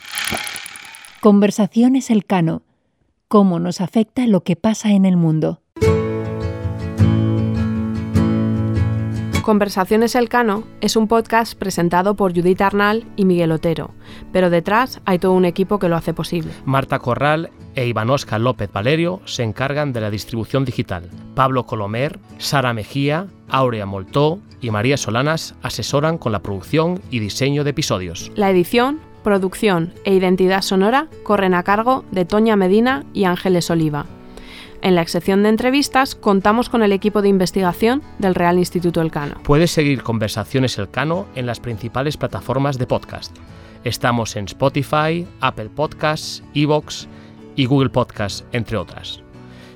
Conversaciones 1.20 2.10
Elcano. 2.10 2.62
¿Cómo 3.28 3.58
nos 3.58 3.80
afecta 3.80 4.26
lo 4.26 4.42
que 4.42 4.56
pasa 4.56 4.92
en 4.92 5.04
el 5.04 5.16
mundo? 5.16 5.60
Conversaciones 9.46 10.16
Elcano 10.16 10.64
es 10.80 10.96
un 10.96 11.06
podcast 11.06 11.56
presentado 11.56 12.16
por 12.16 12.34
Judith 12.34 12.60
Arnal 12.62 13.04
y 13.14 13.24
Miguel 13.24 13.52
Otero, 13.52 13.92
pero 14.32 14.50
detrás 14.50 15.00
hay 15.04 15.20
todo 15.20 15.34
un 15.34 15.44
equipo 15.44 15.78
que 15.78 15.88
lo 15.88 15.94
hace 15.94 16.12
posible. 16.12 16.50
Marta 16.64 16.98
Corral 16.98 17.50
e 17.76 17.86
Ivanosca 17.86 18.40
López 18.40 18.72
Valerio 18.72 19.20
se 19.24 19.44
encargan 19.44 19.92
de 19.92 20.00
la 20.00 20.10
distribución 20.10 20.64
digital. 20.64 21.08
Pablo 21.36 21.64
Colomer, 21.64 22.18
Sara 22.38 22.72
Mejía, 22.72 23.28
Aurea 23.48 23.86
Moltó 23.86 24.40
y 24.60 24.72
María 24.72 24.96
Solanas 24.96 25.54
asesoran 25.62 26.18
con 26.18 26.32
la 26.32 26.42
producción 26.42 27.00
y 27.12 27.20
diseño 27.20 27.62
de 27.62 27.70
episodios. 27.70 28.32
La 28.34 28.50
edición, 28.50 28.98
producción 29.22 29.92
e 30.02 30.12
identidad 30.12 30.62
sonora 30.62 31.06
corren 31.22 31.54
a 31.54 31.62
cargo 31.62 32.04
de 32.10 32.24
Toña 32.24 32.56
Medina 32.56 33.04
y 33.14 33.26
Ángeles 33.26 33.70
Oliva. 33.70 34.06
En 34.86 34.94
la 34.94 35.06
sección 35.08 35.42
de 35.42 35.48
entrevistas 35.48 36.14
contamos 36.14 36.68
con 36.68 36.84
el 36.84 36.92
equipo 36.92 37.20
de 37.20 37.28
investigación 37.28 38.04
del 38.20 38.36
Real 38.36 38.56
Instituto 38.56 39.00
Elcano. 39.00 39.34
Puedes 39.42 39.72
seguir 39.72 40.04
Conversaciones 40.04 40.78
Elcano 40.78 41.26
en 41.34 41.44
las 41.44 41.58
principales 41.58 42.16
plataformas 42.16 42.78
de 42.78 42.86
podcast. 42.86 43.36
Estamos 43.82 44.36
en 44.36 44.44
Spotify, 44.44 45.26
Apple 45.40 45.70
Podcasts, 45.74 46.44
Evox 46.54 47.08
y 47.56 47.66
Google 47.66 47.90
Podcasts, 47.90 48.44
entre 48.52 48.76
otras. 48.76 49.22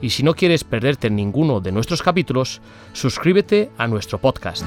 Y 0.01 0.09
si 0.09 0.23
no 0.23 0.33
quieres 0.33 0.63
perderte 0.63 1.09
ninguno 1.09 1.59
de 1.59 1.71
nuestros 1.71 2.01
capítulos, 2.01 2.61
suscríbete 2.93 3.69
a 3.77 3.87
nuestro 3.87 4.17
podcast. 4.17 4.65